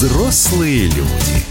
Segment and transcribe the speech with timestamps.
[0.00, 1.42] Взрослые люди.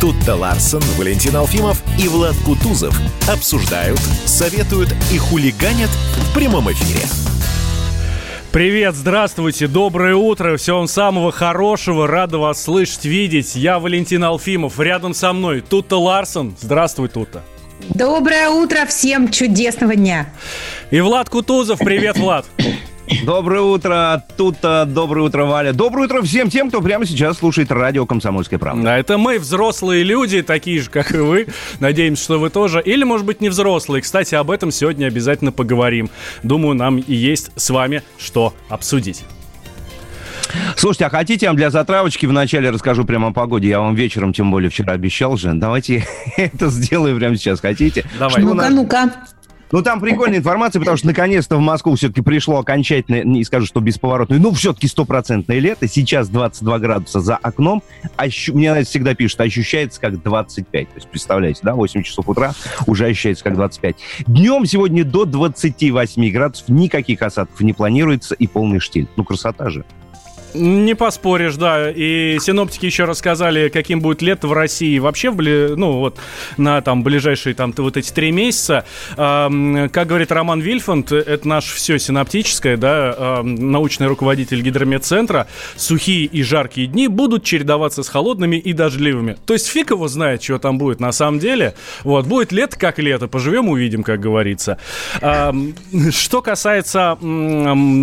[0.00, 2.92] Тут-то Ларсон, Валентин Алфимов и Влад Кутузов
[3.28, 7.02] обсуждают, советуют и хулиганят в прямом эфире.
[8.50, 13.54] Привет, здравствуйте, доброе утро, всего вам самого хорошего, рада вас слышать, видеть.
[13.54, 16.56] Я Валентин Алфимов, рядом со мной Тута Ларсон.
[16.60, 17.44] Здравствуй, Тута.
[17.90, 20.26] Доброе утро всем, чудесного дня.
[20.90, 22.44] И Влад Кутузов, привет, Влад.
[23.24, 25.72] Доброе утро, тут доброе утро, Валя.
[25.72, 28.94] Доброе утро всем тем, кто прямо сейчас слушает радио «Комсомольская правда».
[28.94, 31.46] А это мы, взрослые люди, такие же, как и вы.
[31.80, 32.80] Надеемся, что вы тоже.
[32.80, 34.00] Или, может быть, не взрослые.
[34.00, 36.08] Кстати, об этом сегодня обязательно поговорим.
[36.42, 39.24] Думаю, нам и есть с вами что обсудить.
[40.76, 43.68] Слушайте, а хотите, я вам для затравочки вначале расскажу прямо о погоде?
[43.68, 45.52] Я вам вечером, тем более, вчера обещал же.
[45.52, 47.60] Давайте это сделаем прямо сейчас.
[47.60, 48.04] Хотите?
[48.18, 48.42] Давай.
[48.42, 49.12] Ну-ка, ну-ка.
[49.72, 53.80] Ну, там прикольная информация, потому что наконец-то в Москву все-таки пришло окончательно, не скажу, что
[53.80, 55.88] бесповоротное, ну, все-таки стопроцентное лето.
[55.88, 57.82] Сейчас 22 градуса за окном.
[58.16, 58.54] Ощу...
[58.54, 60.88] Мне знаете, всегда пишут, ощущается как 25.
[60.88, 62.52] То есть, представляете, да, 8 часов утра
[62.86, 63.96] уже ощущается как 25.
[64.26, 69.08] Днем сегодня до 28 градусов, никаких осадков не планируется и полный штиль.
[69.16, 69.84] Ну, красота же.
[70.54, 71.90] Не поспоришь, да.
[71.90, 75.42] И синоптики еще рассказали, каким будет лето в России вообще, в,
[75.76, 76.18] ну, вот
[76.56, 78.84] на там ближайшие там вот эти три месяца.
[79.16, 86.86] Как говорит Роман Вильфанд, это наш все синоптическое, да, научный руководитель гидрометцентра, сухие и жаркие
[86.86, 89.36] дни будут чередоваться с холодными и дождливыми.
[89.46, 91.74] То есть фиг его знает, что там будет на самом деле.
[92.04, 94.78] Вот, будет лето как лето, поживем, увидим, как говорится.
[95.20, 97.18] Что касается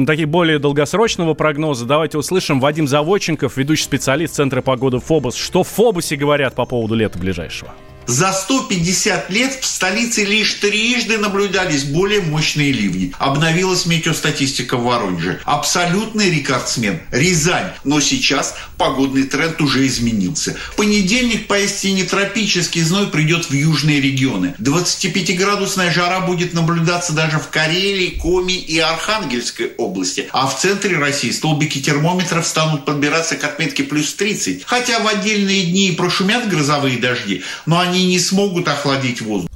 [0.05, 5.35] таких более долгосрочного прогноза, давайте услышим услышим Вадим Заводченков, ведущий специалист Центра погоды ФОБОС.
[5.35, 7.71] Что в ФОБОСе говорят по поводу лета ближайшего?
[8.07, 13.13] За 150 лет в столице лишь трижды наблюдались более мощные ливни.
[13.19, 15.39] Обновилась метеостатистика в Воронеже.
[15.45, 17.71] Абсолютный рекордсмен– Рязань.
[17.83, 20.57] Но сейчас погодный тренд уже изменился.
[20.71, 24.55] В понедельник поистине тропический зной придет в южные регионы.
[24.59, 30.27] 25-градусная жара будет наблюдаться даже в Карелии, Коми и Архангельской области.
[30.33, 34.63] А в центре России столбики термометров станут подбираться к отметке плюс 30.
[34.65, 39.49] Хотя в отдельные дни прошумят грозовые дожди, но они они не смогут охладить воздух.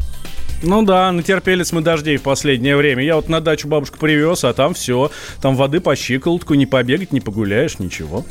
[0.61, 3.03] Ну да, натерпелись мы дождей в последнее время.
[3.03, 5.11] Я вот на дачу бабушку привез, а там все.
[5.41, 8.25] Там воды по щиколотку, не побегать, не погуляешь, ничего.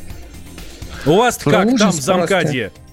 [1.06, 2.70] У вас как там в Замкадье?
[2.70, 2.83] Просто.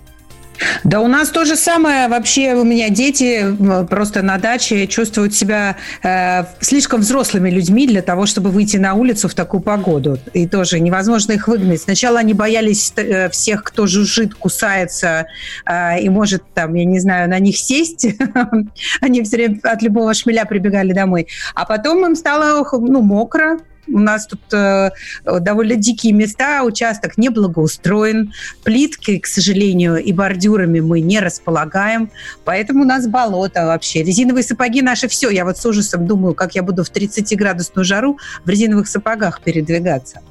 [0.84, 2.08] Да у нас то же самое.
[2.08, 3.46] Вообще у меня дети
[3.90, 9.28] просто на даче чувствуют себя э, слишком взрослыми людьми для того, чтобы выйти на улицу
[9.28, 10.18] в такую погоду.
[10.34, 11.82] И тоже невозможно их выгнать.
[11.82, 15.28] Сначала они боялись э, всех, кто жужжит, кусается
[15.66, 18.08] э, и может там, я не знаю, на них сесть.
[19.02, 21.28] они все время от любого шмеля прибегали домой.
[21.56, 23.60] А потом им стало ну, мокро,
[23.94, 24.92] у нас тут э,
[25.26, 32.12] довольно дикие места, участок не благоустроен, плиткой, к сожалению, и бордюрами мы не располагаем,
[32.46, 34.04] поэтому у нас болото вообще.
[34.04, 35.30] Резиновые сапоги наши все.
[35.30, 40.22] Я вот с ужасом думаю, как я буду в 30-градусную жару в резиновых сапогах передвигаться.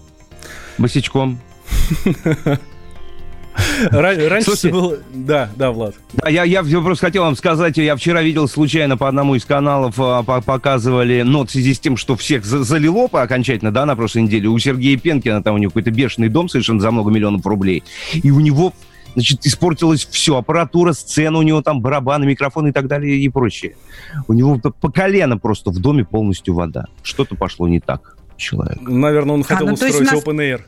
[0.79, 1.41] Босичком.
[3.91, 4.99] Раньше Слушайте, было...
[5.13, 5.95] Да, да, Влад.
[6.15, 9.95] Да, я, я просто хотел вам сказать, я вчера видел случайно по одному из каналов,
[9.99, 14.23] а, показывали, но в связи с тем, что всех залило по окончательно, да, на прошлой
[14.23, 17.83] неделе, у Сергея Пенкина там у него какой-то бешеный дом совершенно за много миллионов рублей,
[18.13, 18.73] и у него
[19.15, 20.37] значит, испортилось все.
[20.37, 23.77] Аппаратура, сцена у него там, барабаны, микрофоны и так далее и прочее.
[24.29, 26.87] У него по колено просто в доме полностью вода.
[27.03, 28.81] Что-то пошло не так человек.
[28.81, 30.25] Наверное, он хотел а, ну, устроить нас...
[30.25, 30.63] open air.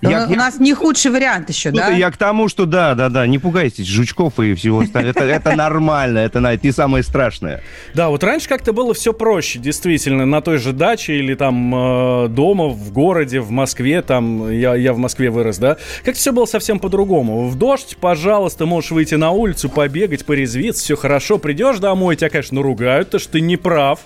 [0.00, 0.36] Я, у я...
[0.36, 1.88] нас не худший вариант еще, да?
[1.88, 5.10] Я к тому, что да, да, да, не пугайтесь жучков и всего остального.
[5.10, 7.62] Это, это нормально, это не самое страшное.
[7.94, 12.28] Да, вот раньше как-то было все проще, действительно, на той же даче или там э,
[12.28, 16.44] дома, в городе, в Москве, там, я, я в Москве вырос, да, как-то все было
[16.44, 17.48] совсем по-другому.
[17.48, 22.62] В дождь, пожалуйста, можешь выйти на улицу, побегать, порезвиться, все хорошо, придешь домой, тебя, конечно,
[22.62, 24.00] ругают, то что ты не прав,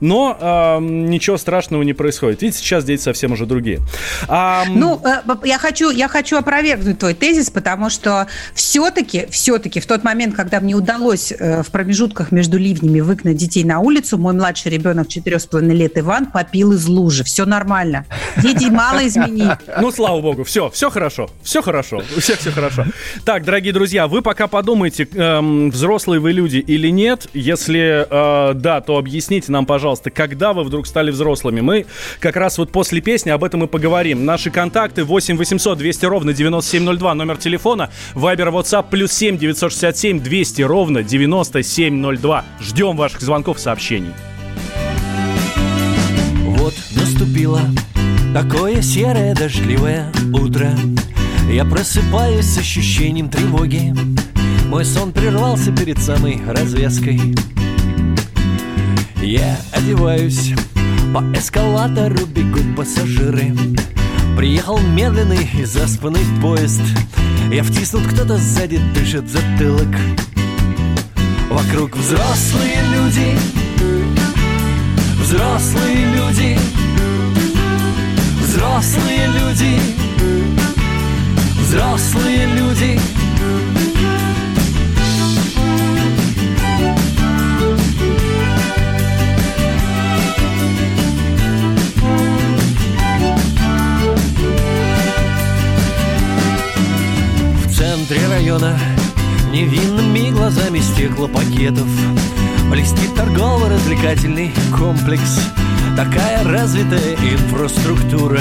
[0.00, 2.42] но э, ничего страшного не происходит.
[2.42, 3.80] Видите, сейчас дети совсем уже другие.
[4.28, 9.86] А, ну, э, я хочу, я хочу опровергнуть твой тезис, потому что все-таки, все-таки в
[9.86, 14.34] тот момент, когда мне удалось э, в промежутках между ливнями выгнать детей на улицу, мой
[14.34, 17.24] младший ребенок 4,5 лет Иван попил из лужи.
[17.24, 18.04] Все нормально.
[18.36, 19.58] Дети мало изменили.
[19.80, 22.84] Ну, слава богу, все, все хорошо, все хорошо, у всех все хорошо.
[23.24, 27.28] Так, дорогие друзья, вы пока подумайте, эм, взрослые вы люди или нет.
[27.34, 29.73] Если э, да, то объясните нам, пожалуйста,
[30.10, 31.60] когда вы вдруг стали взрослыми.
[31.60, 31.86] Мы
[32.20, 34.24] как раз вот после песни об этом и поговорим.
[34.24, 40.20] Наши контакты 8 8 800 200 ровно 9702, номер телефона, Вайбер, WhatsApp, плюс 7 967
[40.20, 42.44] 200 ровно 9702.
[42.60, 44.12] Ждем ваших звонков, сообщений.
[46.44, 47.60] Вот наступило
[48.32, 50.70] такое серое дождливое утро.
[51.50, 53.94] Я просыпаюсь с ощущением тревоги
[54.68, 57.20] Мой сон прервался перед самой развязкой
[59.24, 60.52] Я одеваюсь
[61.14, 63.54] По эскалатору бегут пассажиры.
[64.36, 66.82] Приехал медленный и заспанный поезд.
[67.50, 69.88] Я втиснут, кто-то сзади дышит затылок.
[71.48, 73.34] Вокруг взрослые люди.
[75.22, 76.58] Взрослые люди.
[78.42, 79.80] Взрослые люди.
[81.62, 83.00] Взрослые люди
[98.14, 98.78] центре района.
[99.52, 101.88] Невинными глазами стеклопакетов.
[102.70, 105.40] Блестит торгово-развлекательный комплекс.
[105.96, 108.40] Такая развитая инфраструктура.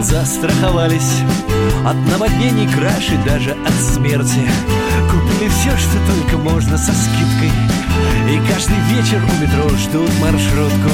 [0.00, 1.22] Застраховались
[1.84, 4.48] от наводнений, краш даже от смерти.
[5.10, 7.50] Купили все, что только можно со скидкой.
[8.30, 10.90] И каждый вечер у метро ждут маршрутку.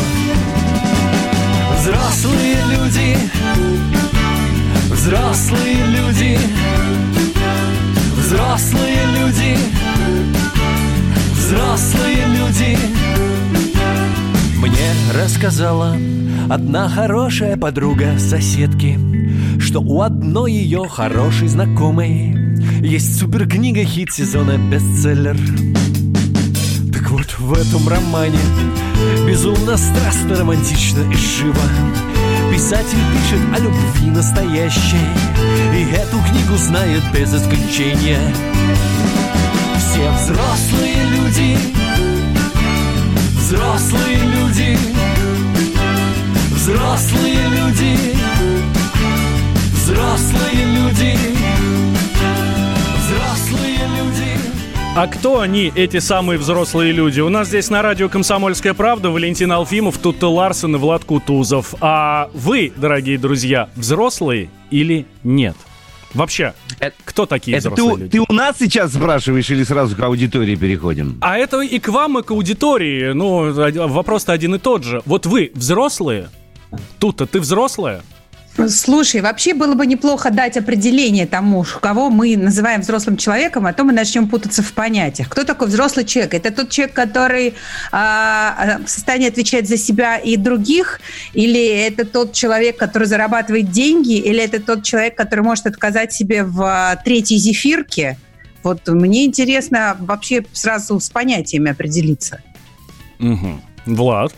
[1.78, 3.18] Взрослые люди
[5.04, 6.38] Взрослые люди.
[8.18, 9.58] Взрослые люди.
[11.34, 12.78] Взрослые люди.
[14.58, 15.96] Мне рассказала
[16.48, 18.96] одна хорошая подруга соседки
[19.58, 22.36] Что у одной ее хорошей знакомой
[22.80, 25.36] Есть суперкнига хит сезона бестселлер
[26.92, 28.38] Так вот в этом романе
[29.26, 32.11] Безумно страстно, романтично и живо
[32.52, 35.08] Писатель пишет о любви настоящей
[35.74, 38.20] И эту книгу знает без исключения.
[39.78, 41.56] Все взрослые люди
[43.38, 44.78] Взрослые люди
[46.50, 47.96] Взрослые люди
[49.72, 51.41] Взрослые люди
[54.94, 57.20] А кто они, эти самые взрослые люди?
[57.20, 61.74] У нас здесь на радио «Комсомольская правда» Валентин Алфимов, Тутта Ларсен и Влад Кутузов.
[61.80, 65.56] А вы, дорогие друзья, взрослые или нет?
[66.12, 68.10] Вообще, Это- кто такие Это взрослые ты, люди?
[68.10, 71.16] ты у нас сейчас спрашиваешь или сразу к аудитории переходим?
[71.22, 73.12] А это и к вам, и к аудитории.
[73.12, 73.50] Ну,
[73.88, 75.00] вопрос-то один и тот же.
[75.06, 76.28] Вот вы взрослые?
[76.98, 78.02] Тут-то ты взрослая?
[78.68, 83.82] Слушай, вообще было бы неплохо дать определение тому, кого мы называем взрослым человеком, а то
[83.82, 85.30] мы начнем путаться в понятиях.
[85.30, 86.34] Кто такой взрослый человек?
[86.34, 87.54] Это тот человек, который
[87.92, 91.00] а, в состоянии отвечать за себя и других,
[91.32, 96.44] или это тот человек, который зарабатывает деньги, или это тот человек, который может отказать себе
[96.44, 98.18] в а, третьей зефирке?
[98.62, 102.42] Вот мне интересно вообще сразу с понятиями определиться.
[103.18, 103.60] Угу.
[103.86, 104.34] Влад,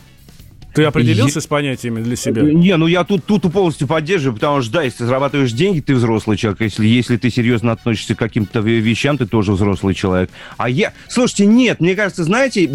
[0.75, 2.43] ты определился с понятиями для себя?
[2.43, 5.95] Не, ну я тут, тут полностью поддерживаю, потому что, да, если ты зарабатываешь деньги, ты
[5.95, 6.61] взрослый человек.
[6.61, 10.31] Если, если ты серьезно относишься к каким-то ве- вещам, ты тоже взрослый человек.
[10.57, 10.93] А я...
[11.09, 12.67] Слушайте, нет, мне кажется, знаете,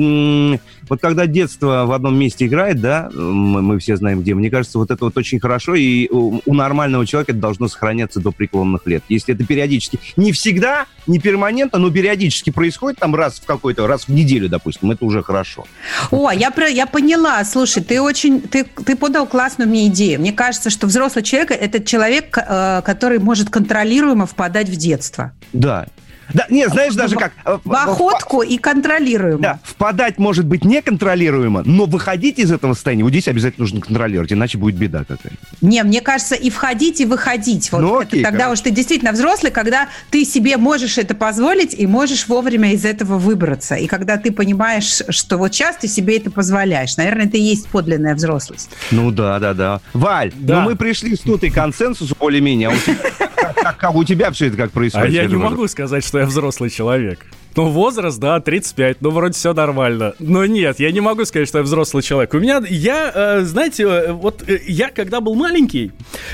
[0.88, 4.78] вот когда детство в одном месте играет, да, мы, мы все знаем где, мне кажется,
[4.78, 8.86] вот это вот очень хорошо, и у, у нормального человека это должно сохраняться до преклонных
[8.88, 9.04] лет.
[9.10, 14.06] Если это периодически, не всегда, не перманентно, но периодически происходит там раз в какой-то, раз
[14.06, 15.66] в неделю, допустим, это уже хорошо.
[16.12, 17.44] О, я, про, я поняла.
[17.44, 20.20] Слушай, ты очень, ты, ты подал классную мне идею.
[20.20, 25.34] Мне кажется, что взрослый человек– это человек, э, который может контролируемо впадать в детство.
[25.54, 25.88] Да.
[26.34, 27.34] Да, нет, знаешь, даже как...
[27.46, 29.40] э, В охотку и контролируемо.
[29.40, 34.32] Да, впадать может быть неконтролируемо, но выходить из этого состояния вот здесь обязательно нужно контролировать,
[34.34, 35.34] иначе будет беда какая.
[35.62, 37.72] Не, мне кажется, и входить, и выходить.
[37.72, 38.54] Вот Ну, это окей, тогда хорошо.
[38.54, 43.18] уж ты действительно взрослый, когда ты себе можешь это позволить и можешь вовремя из этого
[43.18, 43.76] выбраться.
[43.76, 46.98] И когда ты понимаешь, что вот сейчас ты себе это позволяешь.
[46.98, 48.70] Наверное, это и есть подлинная взрослость.
[48.92, 49.82] Ну да, да, да.
[49.94, 50.60] Валь, Да.
[50.62, 52.96] ну мы пришли с тут и консенсусу более-менее, а у тебя,
[53.36, 55.12] как, как- как у тебя все это как А происходит?
[55.12, 57.26] я скажи, не могу сказать, что я взрослый человек.
[57.56, 60.14] Ну, возраст, да, 35, ну, вроде все нормально.
[60.20, 62.34] Но нет, я не могу сказать, что я взрослый человек.
[62.34, 65.92] У меня, я, э, знаете, э, вот э, я, когда был маленький,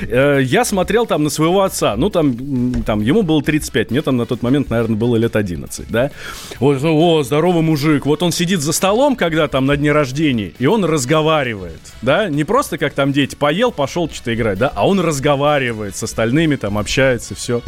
[0.08, 1.96] я смотрел там на своего отца.
[1.96, 5.90] Ну, там, там, ему было 35, мне там на тот момент, наверное, было лет 11,
[5.90, 6.10] да?
[6.60, 8.06] Вот, о, здоровый мужик.
[8.06, 12.28] Вот он сидит за столом, когда там на дне рождения, и он разговаривает, да?
[12.28, 14.70] Не просто как там дети, поел, пошел что-то играть, да?
[14.74, 17.62] А он разговаривает с остальными, там, общается, все.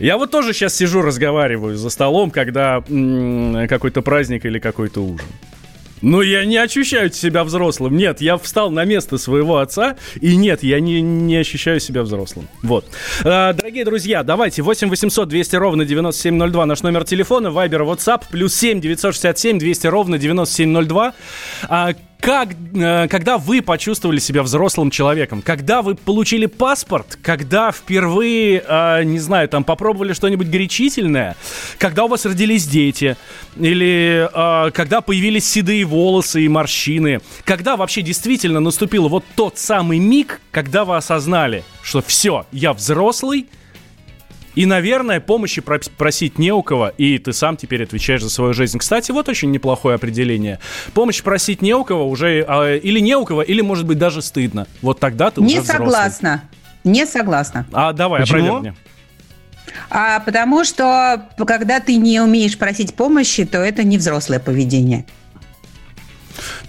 [0.00, 2.82] Я вот тоже сейчас сижу, разговариваю за столом, когда
[3.68, 5.26] какой-то праздник или какой-то ужин.
[6.02, 7.96] Но я не ощущаю себя взрослым.
[7.96, 12.48] Нет, я встал на место своего отца, и нет, я не, не ощущаю себя взрослым.
[12.62, 12.86] Вот.
[13.22, 18.54] А, дорогие друзья, давайте 8 800 200 ровно 9702 наш номер телефона, Вайбер, WhatsApp, плюс
[18.54, 21.12] 7 967 200 ровно 9702.
[21.68, 25.42] А как, э, когда вы почувствовали себя взрослым человеком?
[25.42, 27.18] Когда вы получили паспорт?
[27.22, 31.36] Когда впервые, э, не знаю, там попробовали что-нибудь горячительное?
[31.78, 33.16] Когда у вас родились дети?
[33.56, 37.20] Или э, когда появились седые волосы и морщины?
[37.44, 43.46] Когда вообще действительно наступил вот тот самый миг, когда вы осознали, что все, я взрослый,
[44.60, 48.76] и, наверное, помощи просить не у кого, и ты сам теперь отвечаешь за свою жизнь.
[48.76, 50.58] Кстати, вот очень неплохое определение.
[50.92, 54.20] Помощь просить не у кого уже, а, или не у кого, или, может быть, даже
[54.20, 54.66] стыдно.
[54.82, 55.86] Вот тогда ты не уже взрослый.
[55.86, 56.42] Не согласна.
[56.84, 57.66] Не согласна.
[57.72, 58.56] А давай, Почему?
[58.56, 58.74] опровергни.
[59.88, 65.06] А потому что, когда ты не умеешь просить помощи, то это не взрослое поведение.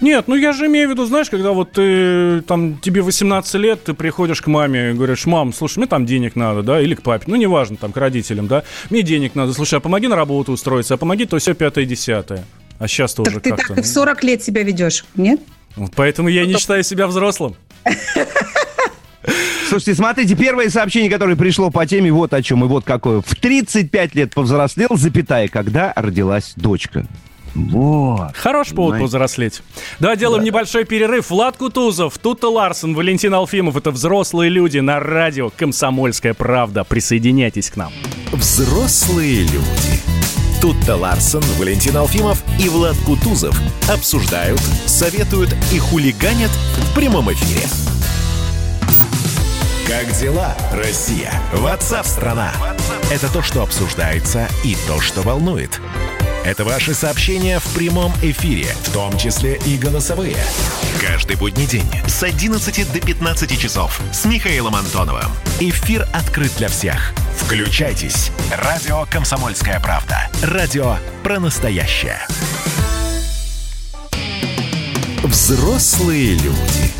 [0.00, 3.84] Нет, ну я же имею в виду, знаешь, когда вот ты, там, тебе 18 лет,
[3.84, 7.02] ты приходишь к маме и говоришь, мам, слушай, мне там денег надо, да, или к
[7.02, 10.52] папе, ну, неважно, там, к родителям, да, мне денег надо, слушай, а помоги на работу
[10.52, 12.44] устроиться, а помоги то все пятое, десятое.
[12.78, 13.68] А сейчас так уже ты как-то...
[13.68, 15.40] так и в 40 лет себя ведешь, нет?
[15.76, 17.56] Вот поэтому я не считаю себя взрослым.
[19.68, 23.22] Слушайте, смотрите, первое сообщение, которое пришло по теме, вот о чем и вот какое.
[23.22, 27.06] В 35 лет повзрослел, запятая, когда родилась дочка.
[27.54, 28.36] Вот.
[28.36, 29.04] Хороший повод Знаете.
[29.04, 29.62] повзрослеть.
[29.98, 31.30] Да, делаем небольшой перерыв.
[31.30, 33.76] Влад Кутузов, Тута Ларсен, Валентин Алфимов.
[33.76, 36.84] Это взрослые люди на радио «Комсомольская правда».
[36.84, 37.92] Присоединяйтесь к нам.
[38.32, 40.00] Взрослые люди.
[40.62, 43.58] Тут-то Ларсон, Валентин Алфимов и Влад Кутузов
[43.92, 47.66] обсуждают, советуют и хулиганят в прямом эфире.
[49.88, 51.32] Как дела, Россия?
[51.52, 52.52] Ватсап-страна!
[53.10, 55.80] Это то, что обсуждается и то, что волнует.
[56.44, 60.36] Это ваши сообщения в прямом эфире, в том числе и голосовые.
[61.00, 65.30] Каждый будний день с 11 до 15 часов с Михаилом Антоновым.
[65.60, 67.14] Эфир открыт для всех.
[67.36, 68.32] Включайтесь.
[68.50, 70.28] Радио «Комсомольская правда».
[70.42, 72.18] Радио про настоящее.
[75.22, 76.92] Взрослые люди.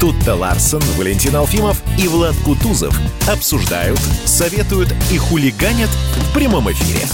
[0.00, 7.06] Тут-то Ларсон, Валентин Алфимов и Влад Кутузов обсуждают, советуют и хулиганят в прямом эфире.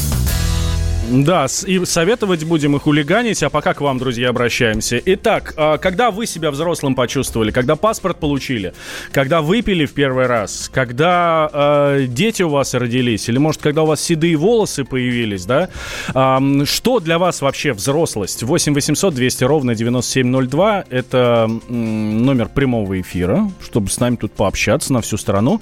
[1.09, 5.01] Да, и советовать будем и хулиганить, а пока к вам, друзья, обращаемся.
[5.05, 8.75] Итак, а, когда вы себя взрослым почувствовали, когда паспорт получили,
[9.13, 13.87] когда выпили в первый раз, когда э, дети у вас родились, или, может, когда у
[13.87, 15.69] вас седые волосы появились, да?
[16.13, 18.43] Ам, что для вас вообще взрослость?
[18.43, 24.93] 8 800 200 ровно 9702– это м, номер прямого эфира, чтобы с нами тут пообщаться
[24.93, 25.61] на всю страну.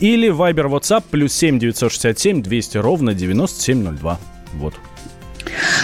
[0.00, 4.18] Или Viber WhatsApp плюс 7 967 200 ровно 9702.
[4.54, 4.74] Вот.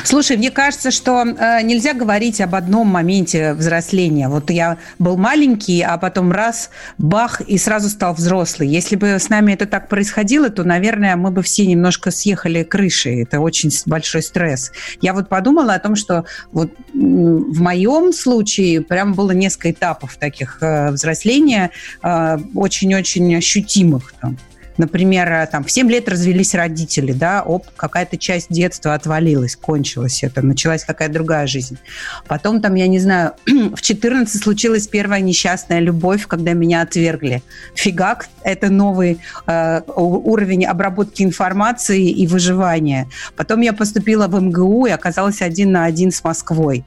[0.05, 4.29] Слушай, мне кажется, что э, нельзя говорить об одном моменте взросления.
[4.29, 8.69] Вот я был маленький, а потом раз, бах, и сразу стал взрослый.
[8.69, 13.23] Если бы с нами это так происходило, то, наверное, мы бы все немножко съехали крышей.
[13.23, 14.73] Это очень большой стресс.
[15.01, 20.59] Я вот подумала о том, что вот в моем случае прям было несколько этапов таких
[20.61, 21.71] э, взросления,
[22.03, 24.15] э, очень-очень ощутимых.
[24.21, 24.39] Там.
[24.79, 30.23] Например, э, там в 7 лет развелись родители, да, оп, какая-то часть детства отвалилась, кончилась
[30.23, 31.79] это, началась какая-то другая жизнь.
[32.27, 37.43] Потом там, я не знаю, в 14 случилась первая несчастная любовь, когда меня отвергли.
[37.75, 43.09] Фигак, это новый э, уровень обработки информации и выживания.
[43.37, 46.85] Потом я поступила в МГУ и оказалась один на один с Москвой.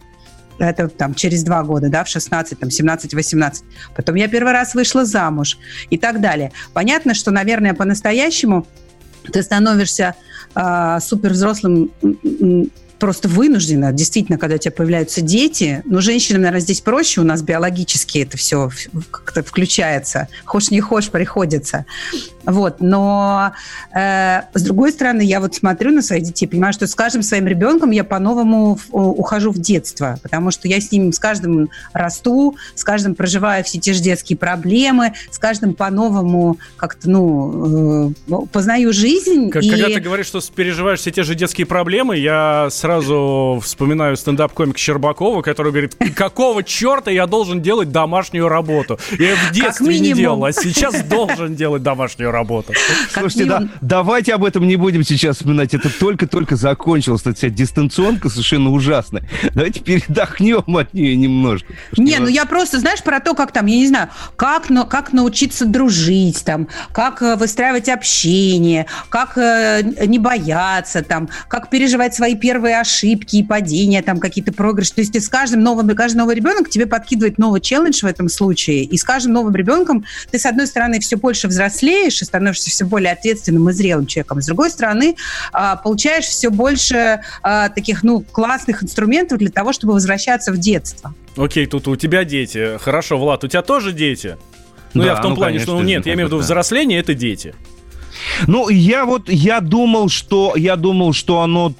[0.62, 3.64] Это там через два года, да, в 16, там, 17-18.
[3.96, 5.58] Потом я первый раз вышла замуж
[5.90, 6.52] и так далее.
[6.74, 8.68] Понятно, что, наверное, по-настоящему
[9.32, 10.16] ты становишься
[10.56, 15.82] э, супервзрослым м, м, просто вынуждена, действительно, когда у тебя появляются дети.
[15.86, 18.70] Но женщинам, наверное, здесь проще, у нас биологически это все
[19.10, 20.28] как-то включается.
[20.46, 21.86] Хошь не хошь, приходится.
[22.46, 23.54] Вот, но
[23.96, 27.48] э, с другой стороны, я вот смотрю на своих детей, понимаю, что с каждым своим
[27.48, 32.84] ребенком я по-новому ухожу в детство, потому что я с ним с каждым расту, с
[32.84, 39.50] каждым проживаю все те же детские проблемы, с каждым по-новому как-то, ну, э, познаю жизнь.
[39.50, 39.70] Как- и...
[39.70, 45.42] Когда ты говоришь, что переживаешь все те же детские проблемы, я сразу вспоминаю стендап-комик Щербакова,
[45.42, 49.00] который говорит, какого черта я должен делать домашнюю работу?
[49.18, 52.74] Я в детстве не делал, а сейчас должен делать домашнюю работу.
[53.14, 55.74] Слушайте, да, давайте об этом не будем сейчас вспоминать.
[55.74, 59.24] Это только-только закончилась, так сказать, дистанционка совершенно ужасная.
[59.54, 61.74] Давайте передохнем от нее немножко.
[61.98, 65.14] Не, ну я просто, знаешь, про то, как там, я не знаю, как, на- как
[65.14, 72.36] научиться дружить, там, как э, выстраивать общение, как э, не бояться, там, как переживать свои
[72.36, 74.94] первые ошибки, и падения, там какие-то проигрыши.
[74.94, 78.30] То есть ты с каждым новым, каждый новый ребенок тебе подкидывает новый челлендж в этом
[78.30, 78.84] случае.
[78.84, 82.86] И с каждым новым ребенком ты, с одной стороны, все больше взрослеешь и становишься все
[82.86, 84.42] более ответственным и зрелым человеком.
[84.42, 85.16] С другой стороны,
[85.54, 91.14] а, получаешь все больше а, таких, ну, классных инструментов для того, чтобы возвращаться в детство.
[91.38, 92.78] Окей, тут у тебя дети.
[92.80, 94.38] Хорошо, Влад, у тебя тоже дети?
[94.94, 96.42] Ну, да, я в том ну, плане, конечно, что, ну, нет, я имею в виду,
[96.42, 97.56] взросление– это дети.
[98.48, 101.74] Ну, я вот, я думал, что, я думал, что оно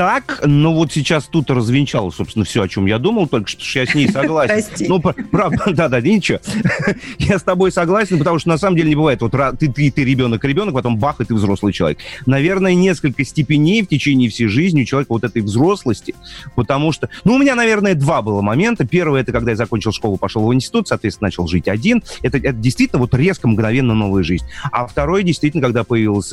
[0.00, 3.84] так, но вот сейчас тут развенчал, собственно, все, о чем я думал, только что я
[3.84, 4.54] с ней согласен.
[4.54, 4.88] Прости.
[4.88, 6.38] Ну, правда, да-да, ничего.
[7.18, 9.20] я с тобой согласен, потому что на самом деле не бывает.
[9.20, 11.98] Вот ты, ты, ты ребенок, ребенок, потом бах, и ты взрослый человек.
[12.24, 16.14] Наверное, несколько степеней в течение всей жизни у человека вот этой взрослости,
[16.54, 17.10] потому что...
[17.24, 18.86] Ну, у меня, наверное, два было момента.
[18.86, 22.02] Первый, это когда я закончил школу, пошел в институт, соответственно, начал жить один.
[22.22, 24.46] Это, это действительно вот резко, мгновенно новая жизнь.
[24.72, 26.32] А второй, действительно, когда появилась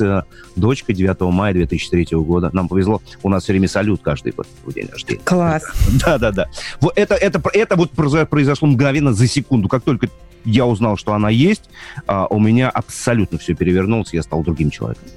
[0.56, 2.48] дочка 9 мая 2003 года.
[2.54, 5.20] Нам повезло, у нас время салют каждый год в день рождения.
[5.24, 5.64] Класс.
[6.06, 6.48] Да-да-да.
[6.80, 9.68] Вот это, это, это вот произошло мгновенно за секунду.
[9.68, 10.08] Как только
[10.44, 11.68] я узнал, что она есть,
[12.06, 15.08] а, у меня абсолютно все перевернулось, я стал другим человеком.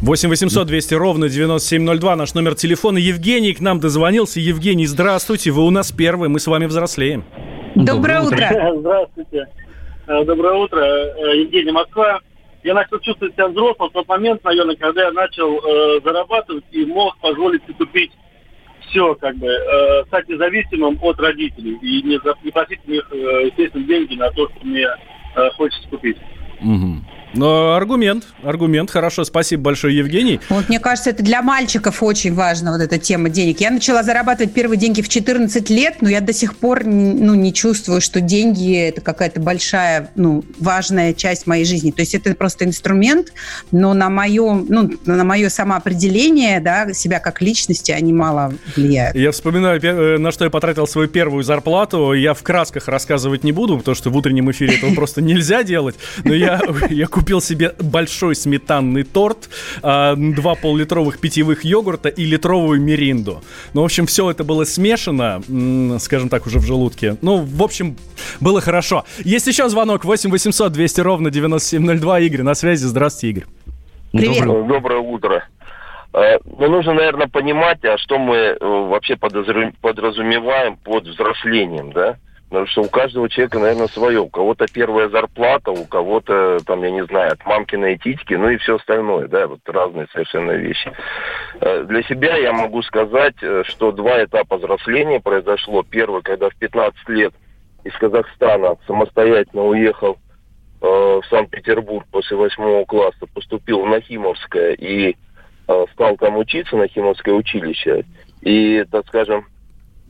[0.00, 2.98] 8 800 200 ровно 9702, наш номер телефона.
[2.98, 4.40] Евгений к нам дозвонился.
[4.40, 7.24] Евгений, здравствуйте, вы у нас первый, мы с вами взрослеем.
[7.74, 8.74] Доброе, Доброе утро.
[8.80, 9.46] Здравствуйте.
[10.06, 12.20] Э, доброе утро, э, Евгений Москва
[12.62, 16.84] я начал чувствовать себя взрослым в тот момент, наверное, когда я начал э, зарабатывать и
[16.84, 18.12] мог позволить себе купить
[18.88, 23.46] все, как бы, э, стать независимым от родителей и не, не просить у них, э,
[23.46, 26.16] естественно, деньги на то, что мне э, хочется купить.
[26.60, 27.17] Угу.
[27.34, 30.40] Но аргумент, аргумент, хорошо, спасибо большое, Евгений.
[30.48, 33.60] Вот мне кажется, это для мальчиков очень важно, вот эта тема денег.
[33.60, 37.52] Я начала зарабатывать первые деньги в 14 лет, но я до сих пор ну, не
[37.52, 41.90] чувствую, что деньги– это какая-то большая, ну, важная часть моей жизни.
[41.90, 43.32] То есть это просто инструмент,
[43.70, 49.16] но на мое, ну, на мое самоопределение, да, себя как личности, они мало влияют.
[49.16, 52.12] Я вспоминаю, э, на что я потратил свою первую зарплату.
[52.14, 55.96] Я в красках рассказывать не буду, потому что в утреннем эфире этого просто нельзя делать.
[56.24, 59.48] Но я, я купил себе большой сметанный торт,
[59.82, 63.42] а, два пол-литровых питьевых йогурта и литровую меринду.
[63.74, 65.42] Ну, в общем, все это было смешано,
[65.98, 67.16] скажем так, уже в желудке.
[67.22, 67.96] Ну, в общем,
[68.40, 69.04] было хорошо.
[69.18, 72.20] Есть еще звонок 8 800 200 ровно 9702.
[72.20, 72.84] Игорь, на связи.
[72.84, 73.48] Здравствуйте, Игорь.
[74.12, 74.44] Привет.
[74.44, 75.44] Доброе, доброе утро.
[76.14, 82.16] Э, ну, нужно, наверное, понимать, а что мы э, вообще подразумеваем под взрослением, да?
[82.48, 84.20] Потому что у каждого человека, наверное, свое.
[84.20, 88.56] У кого-то первая зарплата, у кого-то, там, я не знаю, от мамкиной титьки, ну и
[88.56, 90.90] все остальное, да, вот разные совершенно вещи.
[91.60, 95.82] Э, для себя я могу сказать, э, что два этапа взросления произошло.
[95.82, 97.34] Первый, когда в 15 лет
[97.84, 100.16] из Казахстана самостоятельно уехал
[100.80, 105.16] э, в Санкт-Петербург после восьмого класса, поступил в Нахимовское и
[105.92, 108.06] стал там учиться, Нахимовское училище.
[108.40, 109.44] И, так скажем,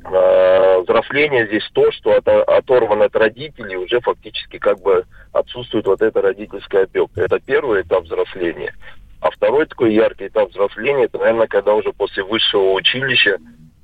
[0.05, 6.23] взросление здесь то, что от, оторван от родителей, уже фактически как бы отсутствует вот эта
[6.23, 7.21] родительская опека.
[7.21, 8.75] Это первый этап взросления.
[9.21, 13.39] А второй такой яркий этап взросления, это, наверное, когда уже после высшего училища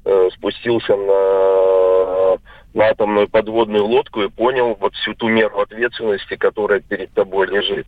[0.04, 2.38] э, спустился на,
[2.72, 7.86] на атомную подводную лодку и понял вот всю ту меру ответственности, которая перед тобой лежит.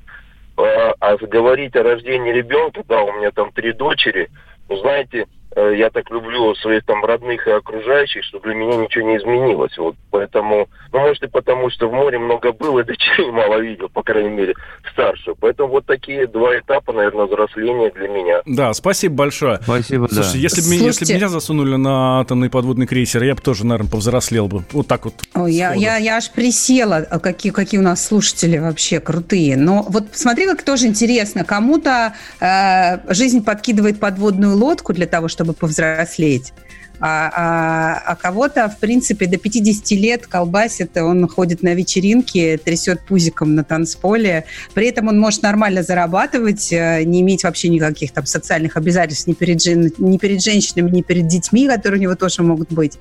[0.57, 4.29] А, а говорить о рождении ребенка, да, у меня там три дочери,
[4.69, 9.09] ну, знаете, Э, я так люблю своих там родных и окружающих, что для меня ничего
[9.09, 9.77] не изменилось.
[9.79, 13.89] Вот поэтому, ну, может и потому, что в море много было, и дочерей мало видел,
[13.89, 14.55] по крайней мере,
[14.93, 15.37] старшую.
[15.41, 18.43] Поэтому вот такие два этапа, наверное, взросления для меня.
[18.47, 19.59] Да, спасибо большое.
[19.63, 20.39] Спасибо, Слушай, да.
[20.39, 20.87] если, Слушайте...
[20.87, 24.65] если бы меня засунули на атомный подводный крейсер, я бы тоже, наверное, повзрослел бы.
[24.73, 25.15] Вот так вот.
[25.35, 29.57] Ой, я, я, я аж присела, а какие, какие у нас слушатели вообще крутые.
[29.57, 31.45] Но вот смотри, как тоже интересно.
[31.45, 36.53] Кому-то э, жизнь подкидывает подводную лодку для того, чтобы чтобы повзрослеть.
[37.01, 43.01] А, а, а кого-то, в принципе, до 50 лет колбасит, он ходит на вечеринки, трясет
[43.03, 44.45] пузиком на танцполе.
[44.75, 49.35] При этом он может нормально зарабатывать, э, не иметь вообще никаких там социальных обязательств ни
[49.35, 49.65] перед,
[49.99, 52.99] ни перед женщинами, ни перед детьми, которые у него тоже могут быть.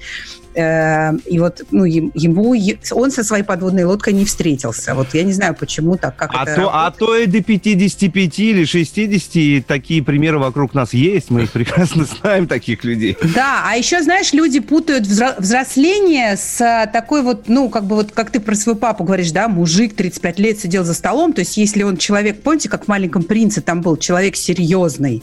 [0.56, 2.56] Э, и вот ну, ему,
[2.92, 4.96] он со своей подводной лодкой не встретился.
[4.96, 8.40] Вот я не знаю, почему так, как а это то, А то и до 55
[8.40, 11.30] или 60 такие примеры вокруг нас есть.
[11.30, 13.18] Мы их прекрасно знаем, таких людей.
[13.36, 17.96] Да, а еще еще, знаешь, люди путают взросление с а, такой вот, ну, как бы
[17.96, 21.42] вот, как ты про своего папу говоришь, да, мужик 35 лет сидел за столом, то
[21.42, 25.22] есть если он человек, помните, как в «Маленьком принце» там был человек серьезный,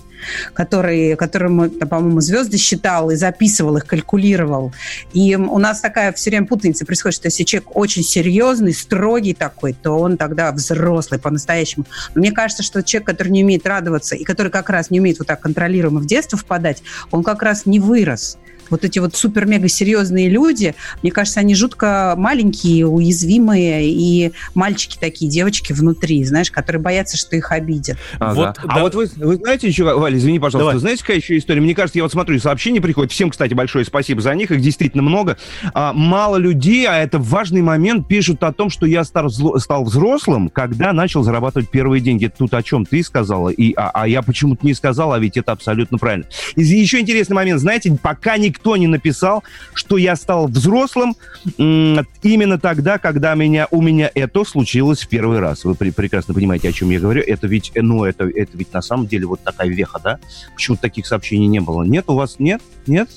[0.55, 4.73] который, которому, по-моему, звезды считал и записывал их, калькулировал.
[5.13, 9.73] И у нас такая все время путаница происходит, что если человек очень серьезный, строгий такой,
[9.73, 11.85] то он тогда взрослый по-настоящему.
[12.15, 15.27] Мне кажется, что человек, который не умеет радоваться и который как раз не умеет вот
[15.27, 18.39] так контролируемо в детство впадать, он как раз не вырос
[18.73, 25.31] вот эти вот супер-мега серьезные люди, мне кажется, они жутко маленькие, уязвимые, и мальчики такие,
[25.31, 27.99] девочки внутри, знаешь, которые боятся, что их обидят.
[28.19, 28.63] А, вот, да.
[28.69, 30.81] а вот вы, вы знаете еще, Валя, извини, пожалуйста, Давай.
[30.81, 31.61] знаете, какая еще история?
[31.61, 35.03] Мне кажется, я вот смотрю, сообщения приходят, всем, кстати, большое спасибо за них, их действительно
[35.03, 35.37] много.
[35.75, 40.49] А, мало людей, а это важный момент, пишут о том, что я стал, стал взрослым,
[40.49, 42.31] когда начал зарабатывать первые деньги.
[42.37, 45.53] Тут о чем ты сказала, и, а, а я почему-то не сказал, а ведь это
[45.53, 46.25] абсолютно правильно.
[46.57, 49.43] И еще интересный момент, знаете, пока никто никто не написал,
[49.75, 51.17] что я стал взрослым
[51.59, 55.65] именно тогда, когда меня, у меня это случилось в первый раз.
[55.65, 57.23] Вы прекрасно понимаете, о чем я говорю.
[57.27, 60.21] Это ведь, ну, это, это ведь на самом деле вот такая веха, да?
[60.55, 61.83] Почему таких сообщений не было?
[61.83, 62.63] Нет, у вас нет?
[62.87, 63.09] Нет?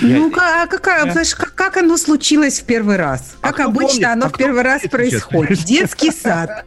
[0.00, 0.64] Ну, я...
[0.64, 1.14] а какая, я...
[1.14, 3.36] как, как оно случилось в первый раз?
[3.40, 4.04] А как обычно помнит?
[4.06, 5.62] оно а в первый раз происходит?
[5.64, 6.66] Детский сад.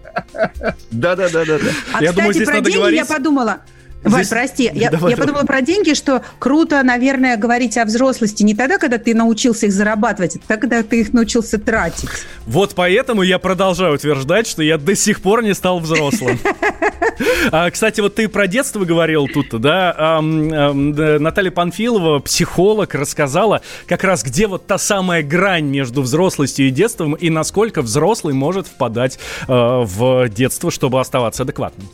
[0.91, 1.57] Да-да-да.
[1.93, 2.99] А, я кстати, думаю, про деньги говорить...
[2.99, 3.57] я подумала.
[4.03, 8.55] Валь, прости, я, давай, я подумала про деньги, что круто, наверное, говорить о взрослости не
[8.55, 12.09] тогда, когда ты научился их зарабатывать, а тогда, когда ты их научился тратить.
[12.45, 16.39] Вот поэтому я продолжаю утверждать, что я до сих пор не стал взрослым.
[17.51, 20.21] А, кстати, вот ты про детство говорил тут, да?
[20.21, 27.13] Наталья Панфилова, психолог, рассказала как раз, где вот та самая грань между взрослостью и детством,
[27.13, 31.87] и насколько взрослый может впадать а, в детство, чтобы оставаться адекватным.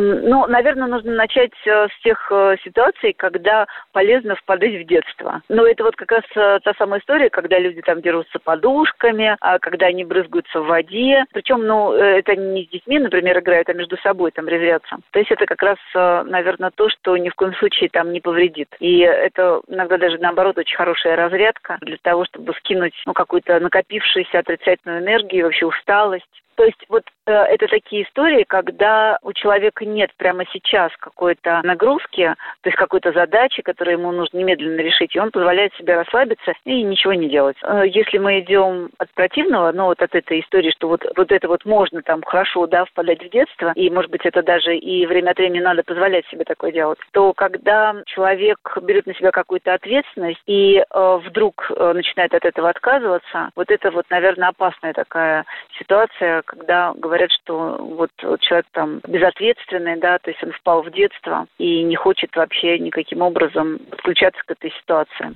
[0.00, 5.42] Ну, наверное, нужно начать э, с тех э, ситуаций, когда полезно впадать в детство.
[5.48, 9.58] Но это вот как раз э, та самая история, когда люди там дерутся подушками, а
[9.58, 11.24] когда они брызгаются в воде.
[11.32, 14.96] Причем, ну, это не с детьми, например, играют, а между собой там резвятся.
[15.10, 18.68] То есть это как раз, наверное, то, что ни в коем случае там не повредит.
[18.78, 24.38] И это иногда даже, наоборот, очень хорошая разрядка для того, чтобы скинуть ну, какую-то накопившуюся
[24.38, 26.24] отрицательную энергию, вообще усталость.
[26.60, 32.34] То есть вот э, это такие истории, когда у человека нет прямо сейчас какой-то нагрузки,
[32.60, 36.82] то есть какой-то задачи, которую ему нужно немедленно решить, и он позволяет себе расслабиться и
[36.82, 37.56] ничего не делать.
[37.62, 41.48] Э, если мы идем от противного, ну вот от этой истории, что вот, вот это
[41.48, 45.30] вот можно там хорошо, да, впадать в детство, и может быть это даже и время
[45.30, 50.42] от времени надо позволять себе такое делать, то когда человек берет на себя какую-то ответственность
[50.44, 55.46] и э, вдруг э, начинает от этого отказываться, вот это вот, наверное, опасная такая
[55.78, 58.10] ситуация, когда говорят, что вот,
[58.40, 63.22] человек там безответственный, да, то есть он впал в детство и не хочет вообще никаким
[63.22, 65.34] образом подключаться к этой ситуации.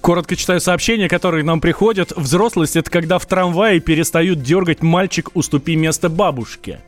[0.00, 2.12] Коротко читаю сообщения, которые нам приходят.
[2.12, 6.80] Взрослость– это когда в трамвае перестают дергать «мальчик, уступи место бабушке».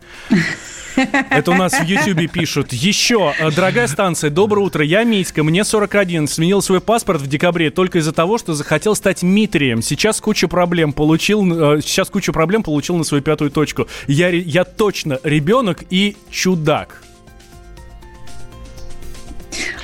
[1.31, 2.73] Это у нас в Ютьюбе пишут.
[2.73, 4.85] Еще, э, дорогая станция, доброе утро.
[4.85, 6.27] Я Митька, мне 41.
[6.27, 9.83] Сменил свой паспорт в декабре только из-за того, что захотел стать Митрием.
[9.83, 13.67] Сейчас куча проблем получил, э, сейчас кучу проблем получил на свою пятую точку.
[14.07, 17.02] Я, я точно ребенок и чудак.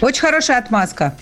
[0.01, 1.17] Очень хорошая отмазка.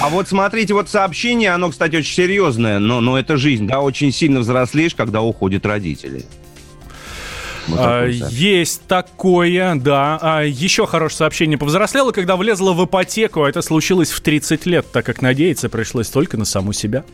[0.00, 4.12] А вот смотрите, вот сообщение, оно, кстати, очень серьезное, но, но это жизнь, да, очень
[4.12, 6.24] сильно взрослеешь, когда уходят родители.
[7.68, 10.18] Вот а, есть такое, да.
[10.20, 11.58] А, еще хорошее сообщение.
[11.58, 13.44] Повзрослела, когда влезла в ипотеку.
[13.44, 17.04] А это случилось в 30 лет, так как надеяться пришлось только на саму себя.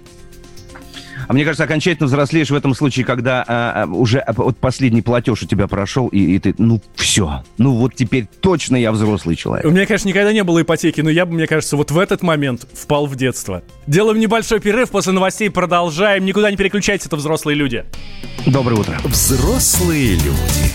[1.28, 5.42] А мне кажется, окончательно взрослеешь в этом случае, когда а, а уже вот последний платеж
[5.42, 7.44] у тебя прошел, и, и ты, ну, все.
[7.58, 9.66] Ну, вот теперь точно я взрослый человек.
[9.66, 12.22] У меня, конечно, никогда не было ипотеки, но я бы, мне кажется, вот в этот
[12.22, 13.62] момент впал в детство.
[13.86, 16.24] Делаем небольшой перерыв, после новостей продолжаем.
[16.24, 17.84] Никуда не переключайтесь, это взрослые люди.
[18.46, 18.98] Доброе утро.
[19.04, 20.72] Взрослые люди.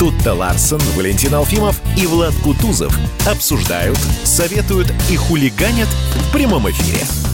[0.00, 7.33] Тут-то Ларсон, Валентин Алфимов и Влад Кутузов обсуждают, советуют и хулиганят в прямом эфире.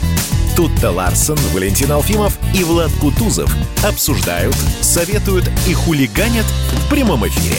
[0.55, 3.49] Тут-то Ларсон, Валентин Алфимов и Влад Кутузов
[3.85, 7.57] обсуждают, советуют и хулиганят в прямом эфире.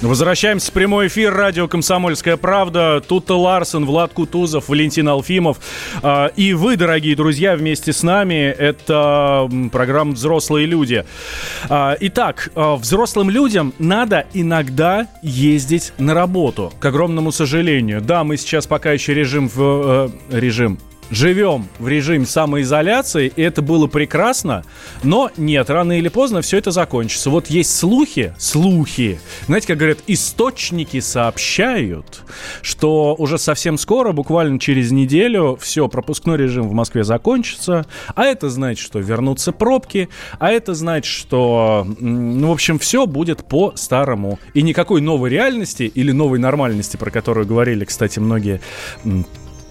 [0.00, 1.32] Возвращаемся в прямой эфир.
[1.32, 3.00] Радио «Комсомольская правда».
[3.28, 5.58] Ларсен, Влад Кутузов, Валентин Алфимов.
[6.02, 8.50] А, и вы, дорогие друзья, вместе с нами.
[8.50, 11.04] Это программа «Взрослые люди».
[11.68, 16.72] А, итак, а, взрослым людям надо иногда ездить на работу.
[16.80, 18.00] К огромному сожалению.
[18.00, 20.10] Да, мы сейчас пока еще режим в...
[20.30, 20.80] Э, режим
[21.12, 24.64] живем в режиме самоизоляции, и это было прекрасно,
[25.02, 27.30] но нет, рано или поздно все это закончится.
[27.30, 32.22] Вот есть слухи, слухи, знаете, как говорят, источники сообщают,
[32.62, 38.48] что уже совсем скоро, буквально через неделю, все, пропускной режим в Москве закончится, а это
[38.48, 44.38] значит, что вернутся пробки, а это значит, что, ну, в общем, все будет по-старому.
[44.54, 48.60] И никакой новой реальности или новой нормальности, про которую говорили, кстати, многие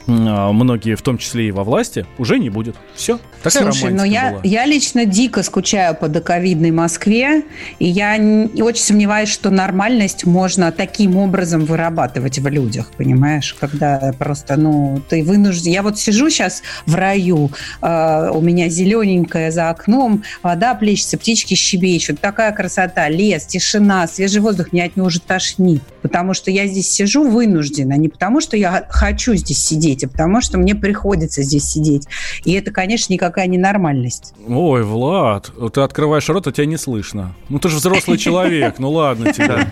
[0.07, 2.75] многие, в том числе и во власти, уже не будет.
[2.95, 3.19] Все.
[3.43, 4.41] Такая Слушай, но ну я, была.
[4.43, 7.43] я лично дико скучаю по доковидной Москве,
[7.79, 13.55] и я не, очень сомневаюсь, что нормальность можно таким образом вырабатывать в людях, понимаешь?
[13.59, 15.71] Когда просто, ну, ты вынужден...
[15.71, 21.55] Я вот сижу сейчас в раю, э, у меня зелененькая за окном, вода плещется, птички
[21.55, 26.67] щебечут, такая красота, лес, тишина, свежий воздух, меня от него уже тошнит, потому что я
[26.67, 31.41] здесь сижу вынуждена, не потому что я хочу здесь сидеть, а потому что мне приходится
[31.41, 32.07] здесь сидеть.
[32.45, 34.33] И это, конечно, никак какая ненормальность.
[34.45, 37.33] Ой, Влад, ты открываешь рот, а тебя не слышно.
[37.47, 39.67] Ну ты же взрослый человек, ну ладно тебе.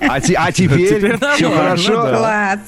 [0.00, 1.92] А, а теперь все хорошо?
[1.92, 2.60] Класс.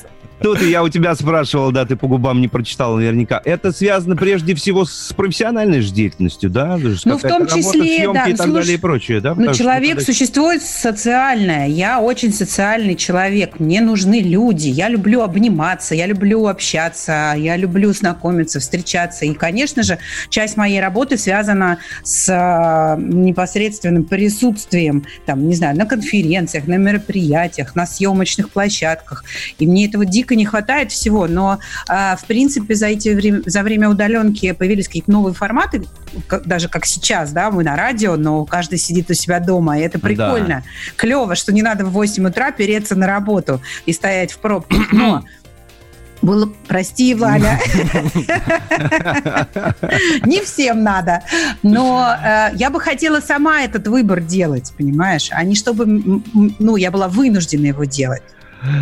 [0.42, 3.40] Тут я у тебя спрашивал, да, ты по губам не прочитал наверняка.
[3.44, 6.78] Это связано прежде всего с профессиональной же деятельностью, да?
[7.04, 8.30] Ну, в том числе, работа, да.
[8.30, 9.34] И так Слушай, далее и прочее, да?
[9.34, 11.66] Ну, человек что существует социальное.
[11.68, 13.60] Я очень социальный человек.
[13.60, 14.68] Мне нужны люди.
[14.68, 19.24] Я люблю обниматься, я люблю общаться, я люблю знакомиться, встречаться.
[19.24, 19.98] И, конечно же,
[20.30, 27.74] часть моей работы связана с а, непосредственным присутствием, там, не знаю, на конференциях, на мероприятиях,
[27.74, 29.24] на съемочных площадках.
[29.58, 33.42] И мне этого дико дико не хватает всего, но, а, в принципе, за, эти время,
[33.46, 35.84] за время удаленки появились какие-то новые форматы,
[36.44, 39.98] даже как сейчас, да, мы на радио, но каждый сидит у себя дома, и это
[39.98, 40.48] прикольно.
[40.48, 40.62] Да.
[40.96, 44.76] Клево, что не надо в 8 утра переться на работу и стоять в пробке.
[44.92, 45.24] Но
[46.22, 47.58] было, прости, Валя,
[50.26, 51.22] не всем надо,
[51.62, 55.86] но э, я бы хотела сама этот выбор делать, понимаешь, а не чтобы,
[56.58, 58.22] ну, я была вынуждена его делать.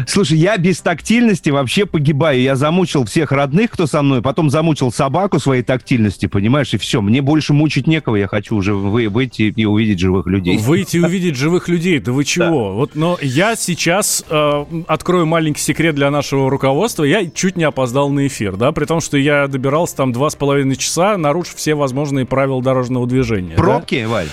[0.06, 2.40] Слушай, я без тактильности вообще погибаю.
[2.40, 7.00] Я замучил всех родных, кто со мной, потом замучил собаку своей тактильности, понимаешь, и все.
[7.00, 8.16] Мне больше мучить некого.
[8.16, 10.58] Я хочу уже вы, выйти и увидеть живых людей.
[10.68, 11.98] Выйти и увидеть живых людей?
[11.98, 12.44] Да вы чего?
[12.44, 12.74] Да.
[12.74, 17.04] Вот, но я сейчас э, открою маленький секрет для нашего руководства.
[17.04, 20.34] Я чуть не опоздал на эфир, да, при том, что я добирался там два с
[20.34, 23.54] половиной часа, нарушив все возможные правила дорожного движения.
[23.56, 24.08] Пробки, да?
[24.08, 24.28] Валь?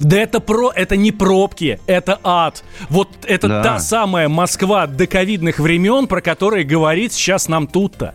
[0.00, 2.62] Да это про, это не пробки, это ад.
[2.88, 3.62] Вот это да.
[3.62, 8.14] та самая Москва до ковидных времен, про которые говорит сейчас нам тут-то.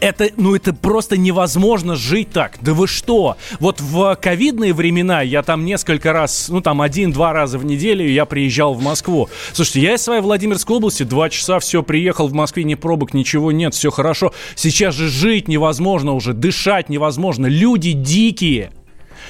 [0.00, 2.58] Это, ну это просто невозможно жить так.
[2.60, 3.36] Да вы что?
[3.58, 8.26] Вот в ковидные времена я там несколько раз, ну там один-два раза в неделю я
[8.26, 9.30] приезжал в Москву.
[9.52, 13.50] Слушайте, я из своей Владимирской области два часа все приехал в Москве, ни пробок, ничего
[13.50, 14.32] нет, все хорошо.
[14.56, 17.46] Сейчас же жить невозможно уже, дышать невозможно.
[17.46, 18.72] Люди дикие.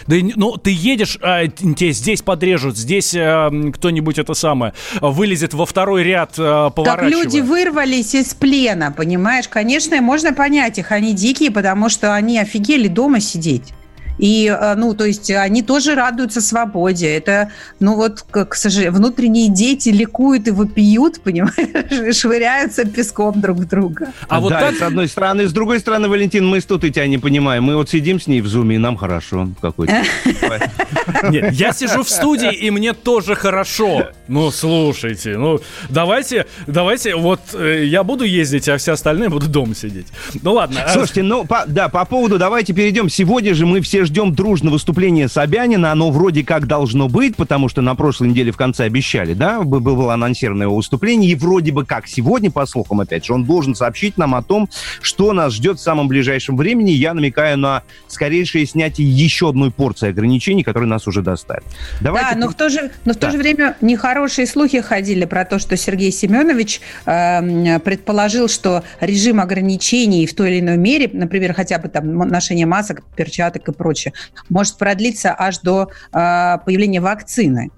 [0.06, 5.66] Да, ну, ты едешь, а, тебе здесь подрежут, здесь а, кто-нибудь это самое вылезет во
[5.66, 7.24] второй ряд, а, поворачивая.
[7.24, 9.48] Так люди вырвались из плена, понимаешь?
[9.48, 13.72] Конечно, можно понять их, они дикие, потому что они офигели дома сидеть.
[14.18, 17.08] И, э, ну, то есть они тоже радуются свободе.
[17.14, 17.50] Это,
[17.80, 24.12] ну, вот, к сожалению, внутренние дети ликуют и вопиют, понимаешь, швыряются песком друг в друга.
[24.28, 25.48] А вот да, с одной стороны.
[25.48, 27.64] С другой стороны, Валентин, мы тут и тебя не понимаем.
[27.64, 30.02] Мы вот сидим с ней в зуме, и нам хорошо какой-то.
[31.30, 34.08] Нет, я сижу в студии, и мне тоже хорошо.
[34.28, 39.74] Ну, слушайте, ну, давайте, давайте, вот э, я буду ездить, а все остальные будут дома
[39.74, 40.06] сидеть.
[40.42, 40.82] Ну, ладно.
[40.84, 43.08] А слушайте, ну, да, по поводу, давайте перейдем.
[43.08, 45.92] Сегодня же мы все ждем дружно выступления Собянина.
[45.92, 50.14] Оно вроде как должно быть, потому что на прошлой неделе в конце обещали, да, было
[50.14, 51.30] анонсировано его выступление.
[51.30, 54.68] И вроде бы как сегодня, по слухам, опять же, он должен сообщить нам о том,
[55.00, 56.90] что нас ждет в самом ближайшем времени.
[56.90, 61.62] Я намекаю на скорейшее снятие еще одной порции ограничений, которые нас уже достали.
[62.00, 62.30] Давайте...
[62.32, 63.32] Да, но в то же, но в то да.
[63.32, 70.26] же время нехорошие слухи ходили про то, что Сергей Семенович э, предположил, что режим ограничений
[70.26, 74.12] в той или иной мере, например, хотя бы там ношение масок, перчаток и прочее, прочее,
[74.48, 77.70] может продлиться аж до э, появления вакцины.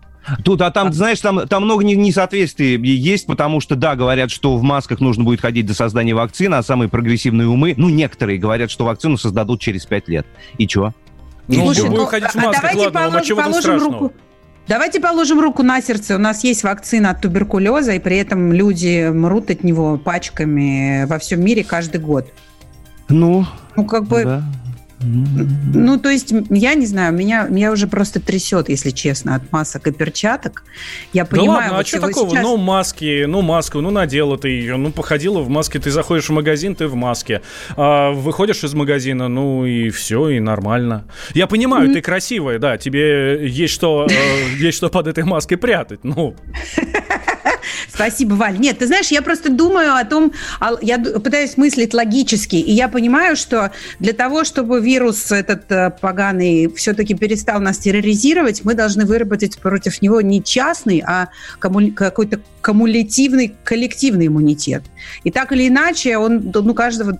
[0.44, 4.62] Тут, а там, знаешь, там, там много несоответствий есть, потому что, да, говорят, что в
[4.62, 8.84] масках нужно будет ходить до создания вакцины, а самые прогрессивные умы, ну, некоторые говорят, что
[8.84, 10.26] вакцину создадут через пять лет.
[10.58, 10.92] И чё?
[11.46, 14.12] Ну, Слушай, будем ну, ходить в а масках, а ладно, положим, а чего положим руку,
[14.66, 16.16] Давайте положим руку на сердце.
[16.16, 21.20] У нас есть вакцина от туберкулеза, и при этом люди мрут от него пачками во
[21.20, 22.26] всем мире каждый год.
[23.08, 24.24] Ну, Ну, как бы...
[24.24, 24.42] да.
[25.00, 29.86] Ну, то есть, я не знаю, меня, меня уже просто трясет, если честно, от масок
[29.88, 30.64] и перчаток.
[31.12, 32.30] Я Да понимаю, ладно, а вот что всего такого?
[32.30, 36.28] сейчас- Ну, маски, ну, маску, ну, надела ты ее, ну, походила в маске, ты заходишь
[36.28, 37.42] в магазин, ты в маске.
[37.76, 41.04] А, выходишь из магазина, ну, и все, и нормально.
[41.34, 46.04] Я понимаю, ты красивая, да, тебе есть что, э, есть что под этой маской прятать,
[46.04, 46.34] ну.
[47.88, 48.58] Спасибо, Валь.
[48.58, 50.32] Нет, ты знаешь, я просто думаю о том,
[50.82, 56.72] я пытаюсь мыслить логически, и я понимаю, что для того, чтобы вирус этот э, поганый
[56.74, 64.26] все-таки перестал нас терроризировать, мы должны выработать против него не частный, а какой-то кумулятивный, коллективный
[64.26, 64.82] иммунитет.
[65.24, 67.18] И так или иначе, он, ну, каждого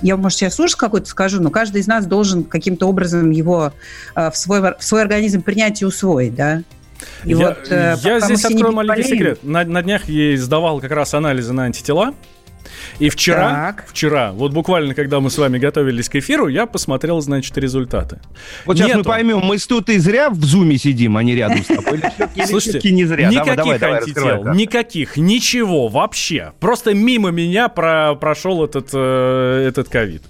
[0.00, 3.72] я, может, сейчас ужас какой-то скажу, но каждый из нас должен каким-то образом его
[4.14, 6.62] э, в, свой, в свой организм принять и усвоить, да?
[7.24, 9.38] И я вот, э, я мы здесь открою маленький болеем- секрет.
[9.42, 12.14] На, на днях я сдавал как раз анализы на антитела.
[12.98, 13.84] И вчера, Так.
[13.88, 18.20] вчера, вот буквально, когда мы с вами готовились к эфиру, я посмотрел, значит, результаты.
[18.64, 19.08] Вот сейчас мы Нету.
[19.08, 22.00] поймем, мы тут и зря в зуме сидим, а не рядом с тобой.
[22.46, 23.28] Слушайте, не зря.
[23.28, 24.58] никаких Давай, давай, давай, антител, карты.
[24.58, 26.52] никаких, ничего вообще.
[26.60, 30.22] Просто мимо меня про- прошел этот, э, этот ковид.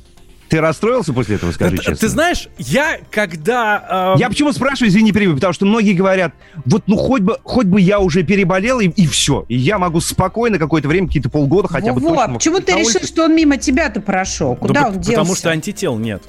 [0.53, 1.97] Ты расстроился после этого, скажи Ты- честно?
[1.97, 4.15] Ты знаешь, я когда...
[4.17, 6.35] э, Я почему спрашиваю, извини, перебью, потому что многие говорят,
[6.67, 9.47] вот ну хоть бы, хоть бы я уже переболел, и, и все.
[9.49, 12.97] И я могу спокойно какое-то время, какие-то полгода хотя бы Во-во, точно почему ты решил,
[12.99, 13.07] улице.
[13.07, 14.51] что он мимо тебя-то прошел?
[14.53, 15.11] да Куда по- он делся?
[15.12, 16.23] Потому что антител нет.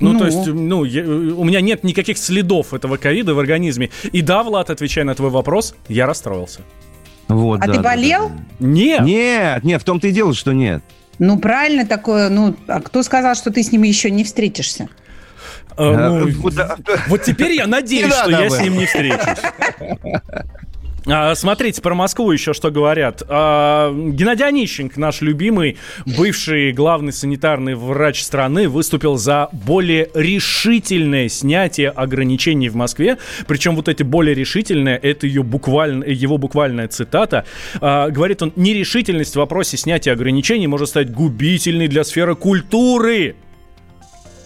[0.00, 0.18] Ну, Ну.
[0.18, 3.90] то есть, ну, я- у меня нет никаких следов этого ковида в организме.
[4.10, 6.62] И да, Влад, отвечая на твой вопрос, я расстроился.
[7.28, 8.30] Вот, А да, ты да, болел?
[8.58, 8.66] да.
[8.66, 9.00] Нет.
[9.02, 10.82] Нет, нет, в том-то и дело, что нет.
[11.18, 12.28] Ну, правильно такое.
[12.28, 14.88] Ну, а кто сказал, что ты с ним еще не встретишься?
[15.76, 19.38] Э, ну, Э, вот, теперь я надеюсь, что я с ним не встречусь.
[21.10, 23.22] А, Смотрите, про Москву еще что говорят.
[23.28, 31.90] А, Геннадий Онищенко, наш любимый, бывший главный санитарный врач страны, выступил за более решительное снятие
[31.90, 33.16] ограничений в Москве.
[33.46, 37.44] Причем вот эти более решительные, это ее буквально, его буквальная цитата.
[37.80, 43.36] А, Говорит он, нерешительность в вопросе снятия ограничений может стать губительной для сферы культуры.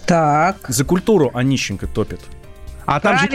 [0.07, 0.67] Так.
[0.69, 2.21] За культуру Онищенко топит.
[2.87, 3.29] А там же-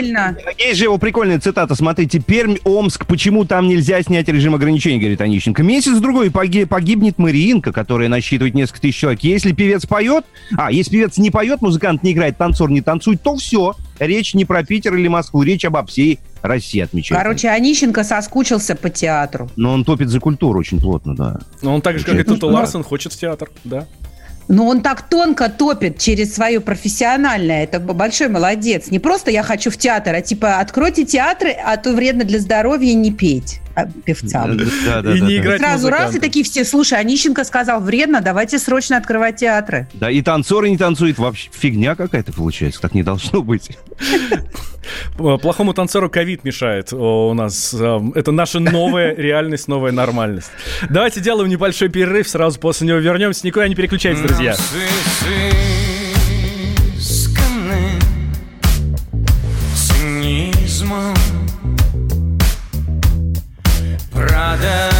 [0.57, 1.73] есть же его прикольная цитата.
[1.75, 5.63] Смотрите, Пермь, Омск, почему там нельзя снять режим ограничений, говорит Онищенко.
[5.63, 9.21] Месяц-другой поги- погибнет Мариинка, которая насчитывает несколько тысяч человек.
[9.21, 10.25] Если певец поет,
[10.57, 13.75] а, если певец не поет, музыкант не играет, танцор не танцует, то все.
[13.99, 17.19] Речь не про Питер или Москву, речь обо всей России отмечает.
[17.21, 19.49] Короче, Онищенко соскучился по театру.
[19.55, 21.39] Но он топит за культуру очень плотно, да.
[21.63, 22.45] Но он так же, как и Тута.
[22.45, 23.87] Ларсон, хочет в театр, да.
[24.47, 27.63] Но он так тонко топит через свое профессиональное.
[27.63, 28.89] Это большой молодец.
[28.89, 32.93] Не просто я хочу в театр, а типа откройте театры, а то вредно для здоровья
[32.93, 34.57] не петь певцам.
[34.85, 38.21] Да, да, И да, не играть Сразу раз и такие все, слушай, Онищенко сказал, вредно,
[38.21, 39.87] давайте срочно открывать театры.
[39.93, 41.17] Да, и танцоры не танцуют.
[41.17, 42.81] Вообще фигня какая-то получается.
[42.81, 43.77] Так не должно быть.
[45.19, 47.73] Э, Плохому танцору ковид мешает о, у нас.
[47.77, 50.49] э, Это наша новая реальность, новая нормальность.
[50.89, 53.45] Давайте сделаем небольшой перерыв, сразу после него вернемся.
[53.45, 54.55] Никуда не переключайтесь, друзья.
[59.75, 61.13] Цинизмом
[64.59, 64.96] Yeah.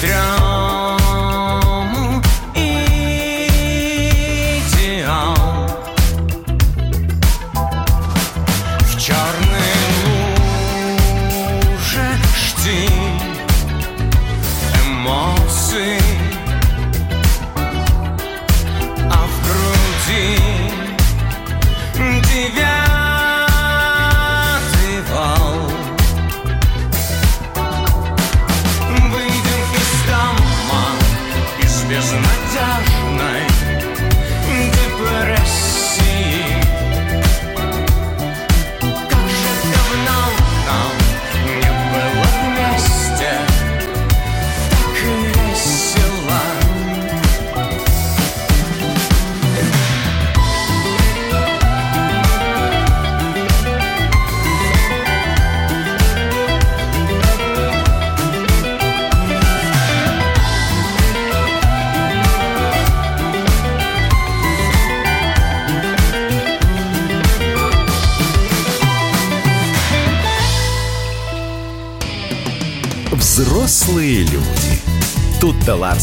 [0.00, 0.39] Клонит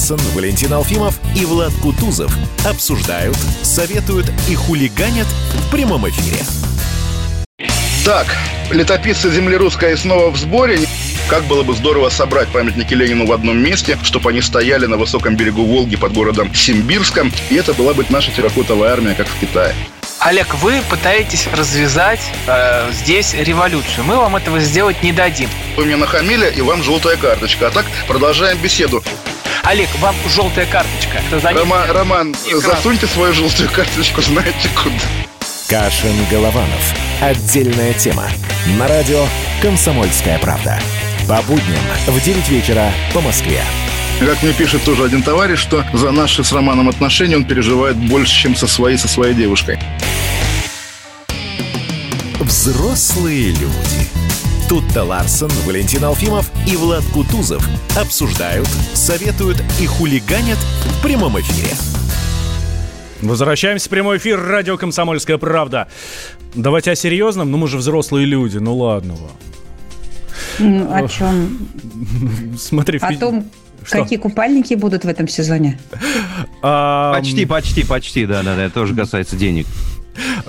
[0.09, 2.33] Ларсон, Валентин Алфимов и Влад Кутузов
[2.65, 6.45] обсуждают, советуют и хулиганят в прямом эфире.
[8.05, 8.25] Так,
[8.71, 10.79] летописцы земли русской снова в сборе.
[11.29, 15.35] Как было бы здорово собрать памятники Ленину в одном месте, чтобы они стояли на высоком
[15.35, 19.75] берегу Волги под городом Симбирском, и это была бы наша терракотовая армия, как в Китае.
[20.19, 24.05] Олег, вы пытаетесь развязать э, здесь революцию.
[24.05, 25.49] Мы вам этого сделать не дадим.
[25.75, 27.67] Вы мне нахамили, и вам желтая карточка.
[27.67, 29.03] А так продолжаем беседу.
[29.67, 31.21] Олег, вам желтая карточка.
[31.31, 32.61] Рома- Роман, Экран.
[32.61, 34.95] засуньте свою желтую карточку, знаете куда.
[35.67, 36.93] Кашин Голованов.
[37.21, 38.23] Отдельная тема.
[38.79, 39.25] На радио
[39.61, 40.79] «Комсомольская правда».
[41.27, 43.61] По будням в 9 вечера по Москве.
[44.21, 48.33] Как мне пишет тоже один товарищ, что за наши с Романом отношения он переживает больше,
[48.43, 49.77] чем со своей, со своей девушкой.
[52.39, 54.07] Взрослые люди.
[54.69, 57.65] Тут-то Ларсон, Валентин Алфимов и Влад Кутузов
[57.97, 61.73] обсуждают, советуют и хулиганят в прямом эфире.
[63.21, 64.41] Возвращаемся в прямой эфир.
[64.41, 65.87] Радио «Комсомольская правда».
[66.53, 67.49] Давайте о серьезном.
[67.49, 68.57] Ну, мы же взрослые люди.
[68.57, 69.31] Ну, ладно вам.
[70.59, 71.69] Ну, О чем?
[72.57, 73.45] Смотри, О том,
[73.85, 74.03] Что?
[74.03, 75.79] какие купальники будут в этом сезоне.
[76.61, 79.65] Почти, почти, почти, да-да-да, это тоже касается денег.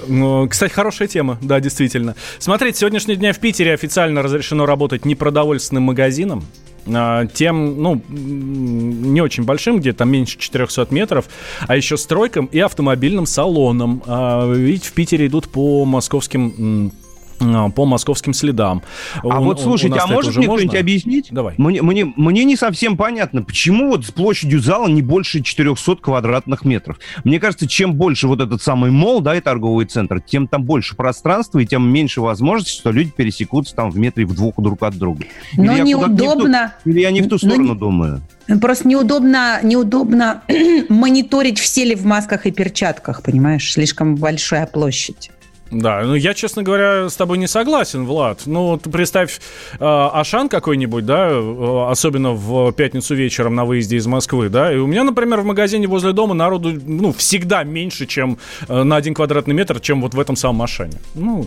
[0.07, 2.14] Ну, Кстати, хорошая тема, да, действительно.
[2.39, 6.45] Смотрите, с сегодняшнего дня в Питере официально разрешено работать непродовольственным магазином.
[6.87, 11.27] а, Тем, ну, не очень большим, где там меньше 400 метров,
[11.66, 14.03] а еще стройкам и автомобильным салоном.
[14.07, 16.93] А, Видите, в Питере идут по московским
[17.39, 18.82] по московским следам.
[19.22, 21.28] А У- вот у слушайте, а может мне кто-нибудь объяснить?
[21.30, 21.55] Давай.
[21.57, 26.64] Мне, мне, мне не совсем понятно, почему вот с площадью зала не больше 400 квадратных
[26.64, 26.99] метров.
[27.24, 30.97] Мне кажется, чем больше вот этот самый мол, да, и торговый центр, тем там больше
[30.97, 34.97] пространства и тем меньше возможности, что люди пересекутся там в метре в двух друг от
[34.97, 35.24] друга.
[35.57, 36.74] Или Но я куда-то не в ту- неудобно.
[36.84, 38.22] Или я не в ту Ну, сторону не- думаю.
[38.61, 40.43] Просто неудобно, неудобно
[40.89, 43.70] мониторить все ли в масках и перчатках, понимаешь?
[43.72, 45.30] Слишком большая площадь.
[45.71, 48.43] Да, ну я, честно говоря, с тобой не согласен, Влад.
[48.47, 49.39] Ну, вот представь
[49.75, 54.79] э, Ашан какой-нибудь, да, э, особенно в пятницу вечером на выезде из Москвы, да, и
[54.79, 59.14] у меня, например, в магазине возле дома народу, ну, всегда меньше, чем э, на один
[59.14, 60.99] квадратный метр, чем вот в этом самом Ашане.
[61.14, 61.47] Ну,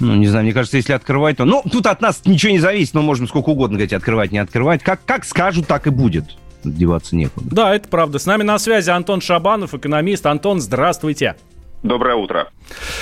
[0.00, 1.44] Ну, не знаю, мне кажется, если открывать, то...
[1.44, 4.82] Ну, тут от нас ничего не зависит, но можем сколько угодно говорить, открывать, не открывать.
[4.82, 6.24] Как, как скажут, так и будет.
[6.64, 7.46] Деваться некуда.
[7.50, 8.18] да, это правда.
[8.18, 10.24] С нами на связи Антон Шабанов, экономист.
[10.26, 11.36] Антон, здравствуйте.
[11.84, 12.48] Доброе утро.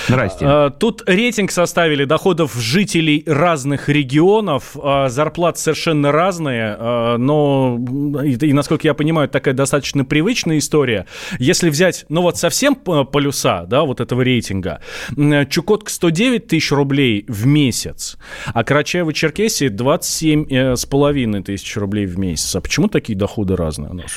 [0.09, 0.45] Здрасте.
[0.45, 4.75] Э, Тут рейтинг составили доходов жителей разных регионов.
[4.75, 7.79] Э, Зарплаты совершенно разные, э, но,
[8.21, 11.07] и, насколько я понимаю, это такая достаточно привычная история.
[11.39, 14.81] Если взять, ну вот совсем полюса, да, вот этого рейтинга,
[15.49, 18.17] Чукотка 109 тысяч рублей в месяц,
[18.53, 22.53] а Карачаево-Черкесия 27 э, с половиной тысяч рублей в месяц.
[22.57, 24.11] А почему такие доходы разные у нас?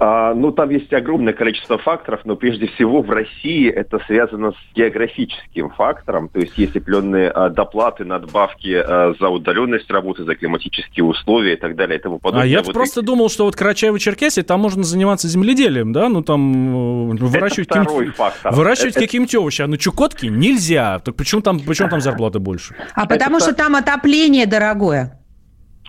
[0.00, 4.74] А, ну, там есть огромное количество факторов, но прежде всего в России это связано с
[4.74, 6.28] географическим фактором.
[6.28, 11.56] То есть есть определенные а, доплаты, надбавки а, за удаленность работы, за климатические условия и
[11.56, 12.42] так далее и тому подобное.
[12.42, 17.12] А я Вот просто думал, что вот Карачаево-Черкесия, там можно заниматься земледелием, да, ну там
[17.12, 18.52] э, выращивать Это второй какие-нибудь- фактор.
[18.52, 20.98] выращивать Это- какие-нибудь овощи, а на Чукотке нельзя.
[21.04, 22.74] Так почему там, почему там зарплаты больше?
[22.94, 25.20] А потому Это- что там отопление дорогое.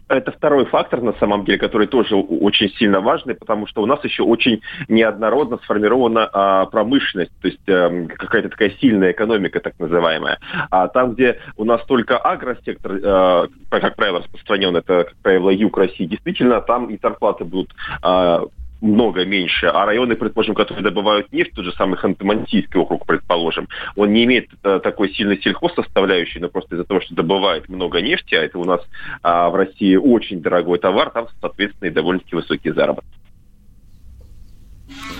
[0.08, 4.04] Это второй фактор, на самом деле, который тоже очень сильно важный, потому что у нас
[4.04, 10.40] еще очень неоднородно сформирована а, промышленность, то есть эм, какая-то такая сильная экономика, так называемая.
[10.70, 15.78] А там, где у нас только агросектор, э, как правило, распространен, это, как правило, юг
[15.78, 18.44] России, действительно, там и зарплаты будут а,
[18.82, 24.14] много меньше, а районы, предположим, которые добывают нефть, тот же самый Ханты-Мансийский округ, предположим, он
[24.14, 28.44] не имеет э, такой сильной сельхозсоставляющей, но просто из-за того, что добывает много нефти, а
[28.44, 28.82] это у нас
[29.24, 33.10] а, в России очень дорогой товар, там, соответственно, и довольно-таки высокие заработки.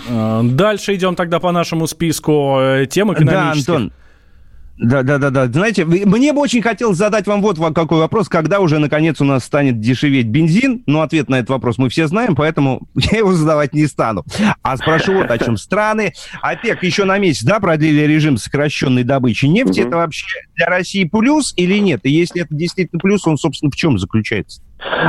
[0.08, 3.70] Э, Дальше идем тогда по нашему списку э, тем Да, экономических.
[3.70, 3.94] Антон.
[4.78, 5.48] Да, да, да, да.
[5.48, 9.46] Знаете, мне бы очень хотелось задать вам вот какой вопрос, когда уже наконец у нас
[9.46, 10.84] станет дешеветь бензин.
[10.86, 14.26] Но ответ на этот вопрос мы все знаем, поэтому я его задавать не стану.
[14.62, 15.56] А спрошу вот о чем.
[15.58, 19.80] Страны ОПЕК еще на месяц, да, продлили режим сокращенной добычи нефти.
[19.80, 19.88] Мгм.
[19.88, 22.02] Это вообще для России плюс или нет?
[22.04, 24.62] И если это действительно плюс, он, собственно, в чем заключается?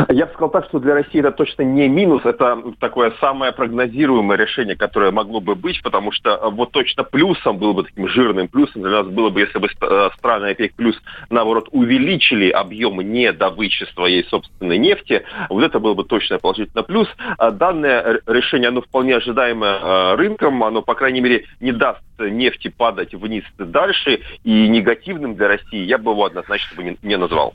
[0.09, 4.39] Я бы сказал так, что для России это точно не минус, это такое самое прогнозируемое
[4.39, 8.49] решение, которое могло бы быть, потому что э, вот точно плюсом, было бы таким жирным
[8.49, 10.97] плюсом для нас было бы, если бы э, страны ОПЕК плюс,
[11.31, 17.09] наоборот, увеличили объемы недобычи своей собственной нефти, вот это было бы точно положительно плюс.
[17.37, 22.69] А Данное решение, оно вполне ожидаемое э, рынком, оно, по крайней мере, не даст нефти
[22.69, 27.55] падать вниз дальше, и негативным для России я бы его однозначно не назвал.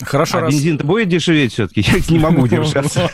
[0.00, 1.80] Хорошо, а раз- бензин-то будет дешеветь все-таки?
[1.86, 3.10] Я не могу удержаться.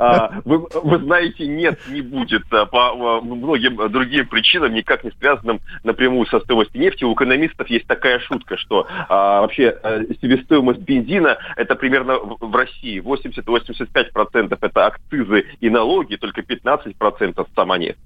[0.00, 5.60] А, Вы, знаете, нет, не будет а, по а, многим другим причинам, никак не связанным
[5.82, 7.04] напрямую со стоимостью нефти.
[7.04, 14.58] У экономистов есть такая шутка, что вообще а, себестоимость бензина это примерно в России 80-85%
[14.60, 17.98] это акцизы и налоги, только 15% сама нефть.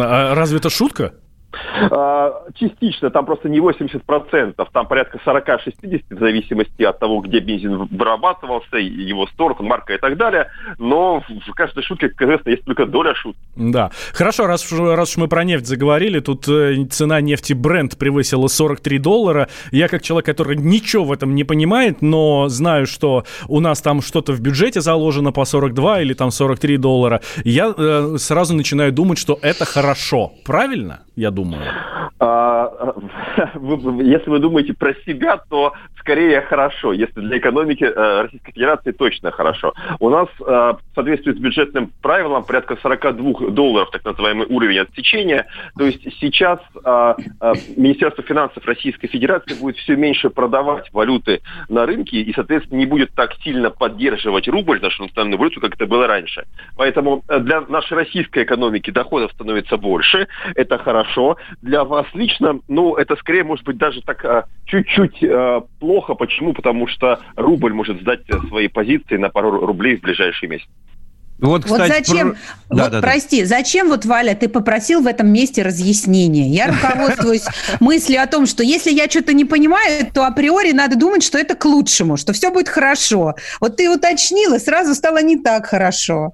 [0.00, 1.14] А Разве это шутка?
[1.90, 7.88] А, Частично, там просто не 80%, там порядка 40-60 в зависимости от того, где бензин
[7.90, 10.48] вырабатывался, его сорт, марка и так далее.
[10.78, 13.40] Но в каждой шутке, известно, есть только доля шутки.
[13.56, 13.90] Да.
[14.12, 18.98] Хорошо, раз, раз уж мы про нефть заговорили, тут э, цена нефти Brent превысила 43
[18.98, 19.48] доллара.
[19.70, 24.02] Я как человек, который ничего в этом не понимает, но знаю, что у нас там
[24.02, 29.18] что-то в бюджете заложено по 42 или там 43 доллара, я э, сразу начинаю думать,
[29.18, 30.32] что это хорошо.
[30.44, 31.00] Правильно?
[31.16, 31.37] Я думаю.
[32.20, 32.94] А,
[33.54, 35.72] вы- вы- Если вы думаете про себя, то
[36.08, 36.94] скорее хорошо.
[36.94, 39.74] Если для экономики э, Российской Федерации точно хорошо.
[40.00, 45.46] У нас э, в соответствии с бюджетным правилам порядка 42 долларов, так называемый уровень отсечения.
[45.76, 51.84] То есть сейчас э, э, Министерство финансов Российской Федерации будет все меньше продавать валюты на
[51.84, 56.06] рынке и, соответственно, не будет так сильно поддерживать рубль, нашу национальную валюту, как это было
[56.06, 56.46] раньше.
[56.78, 60.26] Поэтому э, для нашей российской экономики доходов становится больше.
[60.54, 61.36] Это хорошо.
[61.60, 65.97] Для вас лично, ну, это скорее может быть даже так э, чуть-чуть э, плохо.
[66.00, 66.52] Почему?
[66.52, 70.68] Потому что рубль может сдать э, свои позиции на пару рублей в ближайший месяц.
[71.38, 72.34] Вот, Вот зачем,
[72.68, 76.48] вот прости, зачем вот, Валя, ты попросил в этом месте разъяснения?
[76.48, 77.44] Я руководствуюсь
[77.80, 81.54] мыслью о том, что если я что-то не понимаю, то априори надо думать, что это
[81.54, 83.34] к лучшему, что все будет хорошо.
[83.60, 86.32] Вот ты уточнил, и сразу стало не так хорошо.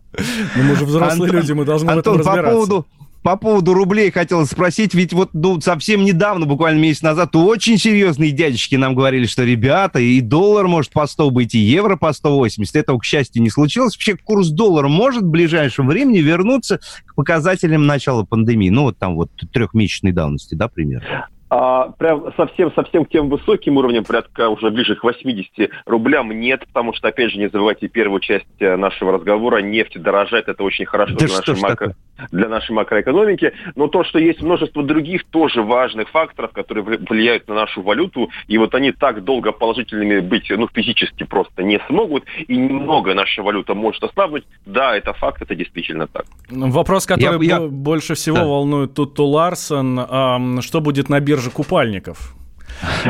[0.57, 2.55] Ну, мы же взрослые Антон, люди, мы должны Антон, в этом по разбираться.
[2.55, 2.87] поводу,
[3.25, 8.33] по поводу рублей хотел спросить, ведь вот ну, совсем недавно, буквально месяц назад, очень серьезные
[8.33, 12.77] дядечки нам говорили, что, ребята, и доллар может по 100 быть, и евро по 180.
[12.77, 13.95] Этого, к счастью, не случилось.
[13.95, 18.69] Вообще курс доллара может в ближайшем времени вернуться к показателям начала пандемии?
[18.69, 21.27] Ну, вот там вот трехмесячной давности, да, примерно?
[21.57, 26.95] А, прям совсем-совсем к тем высоким уровням, порядка уже ближе к 80 рублям нет, потому
[26.95, 31.15] что, опять же, не забывайте первую часть э, нашего разговора, нефть дорожает, это очень хорошо
[31.15, 31.97] Да для, нашей макро- такое?
[32.31, 37.49] Для нашей макроэкономики, но то, что есть множество других тоже важных факторов, которые вли- влияют
[37.49, 42.25] на нашу валюту, и вот они так долго положительными быть, ну, физически просто не смогут,
[42.47, 46.27] и немного наша валюта может ослабнуть, да, это факт, это действительно так.
[46.51, 48.45] Вопрос, который Я- я- бо- больше всего Да.
[48.45, 52.35] волнует тут Ларсон, ам, что будет на бирже купальников?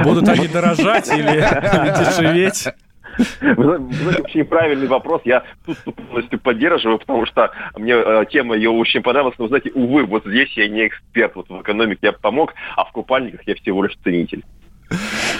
[0.02, 1.40] Будут они дорожать или
[1.98, 2.68] дешеветь?
[3.40, 3.78] Вы
[4.22, 5.22] очень правильный вопрос.
[5.24, 9.36] Я тут полностью поддерживаю, потому что мне э, тема ее очень понравилась.
[9.38, 11.34] Но, знаете, увы, вот здесь я не эксперт.
[11.36, 14.44] Вот в экономике я помог, а в купальниках я всего лишь ценитель.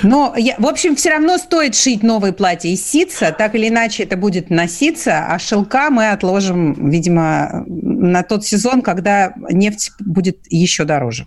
[0.03, 4.03] Но, я, в общем, все равно стоит шить новые платья из ситца, так или иначе
[4.03, 10.85] это будет носиться, а шелка мы отложим, видимо, на тот сезон, когда нефть будет еще
[10.85, 11.27] дороже.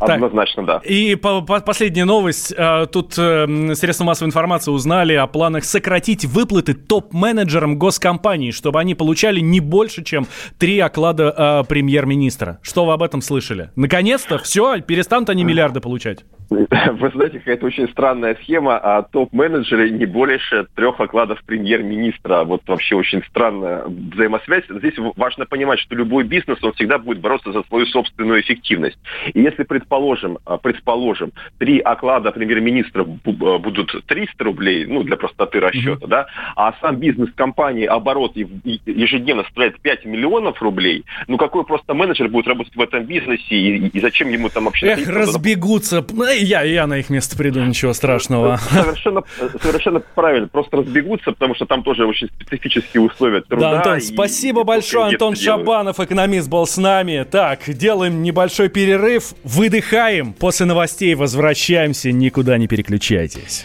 [0.00, 0.80] Однозначно, да.
[0.84, 2.52] И по- по- последняя новость.
[2.56, 8.94] А, Тут э, средства массовой информации узнали о планах сократить выплаты топ-менеджерам госкомпаний, чтобы они
[8.94, 10.26] получали не больше, чем
[10.58, 12.58] три оклада э, премьер-министра.
[12.62, 13.70] Что вы об этом слышали?
[13.76, 16.24] Наконец-то все, перестанут они миллиарды получать.
[16.92, 22.44] Вы знаете, какая-то очень странная схема, а топ-менеджеры не больше трех окладов премьер-министра.
[22.44, 24.64] Вот вообще очень странная взаимосвязь.
[24.68, 28.98] Здесь важно понимать, что любой бизнес, он всегда будет бороться за свою собственную эффективность.
[29.32, 35.60] И если, предположим, а, предположим, три оклада премьер-министра а, будут 300 рублей, ну, для простоты
[35.60, 36.26] расчета, да,
[36.56, 42.46] а сам бизнес компании оборот ежедневно составляет 5 миллионов рублей, ну, какой просто менеджер будет
[42.46, 44.88] работать в этом бизнесе и, и зачем ему там вообще...
[44.88, 46.04] Эх, разбегутся.
[46.44, 48.58] Ну, Я, я на их место приду, ничего страшного.
[48.70, 49.22] Совершенно,
[49.62, 50.48] совершенно правильно.
[50.48, 53.70] Просто разбегутся, потому что там тоже очень специфические условия труда.
[53.70, 55.06] Да, Антон, и- спасибо и большое.
[55.06, 55.60] Антон делают.
[55.62, 57.26] Шабанов, экономист, был с нами.
[57.30, 60.32] Так, делаем небольшой перерыв, выдыхаем.
[60.34, 63.64] После новостей возвращаемся, никуда не переключайтесь.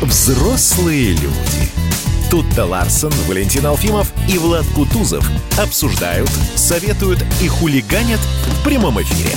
[0.00, 1.68] Взрослые люди.
[2.30, 5.28] Тут-то Ларсон, Валентин Алфимов и Влад Кутузов
[5.58, 9.36] обсуждают, советуют и хулиганят в прямом эфире.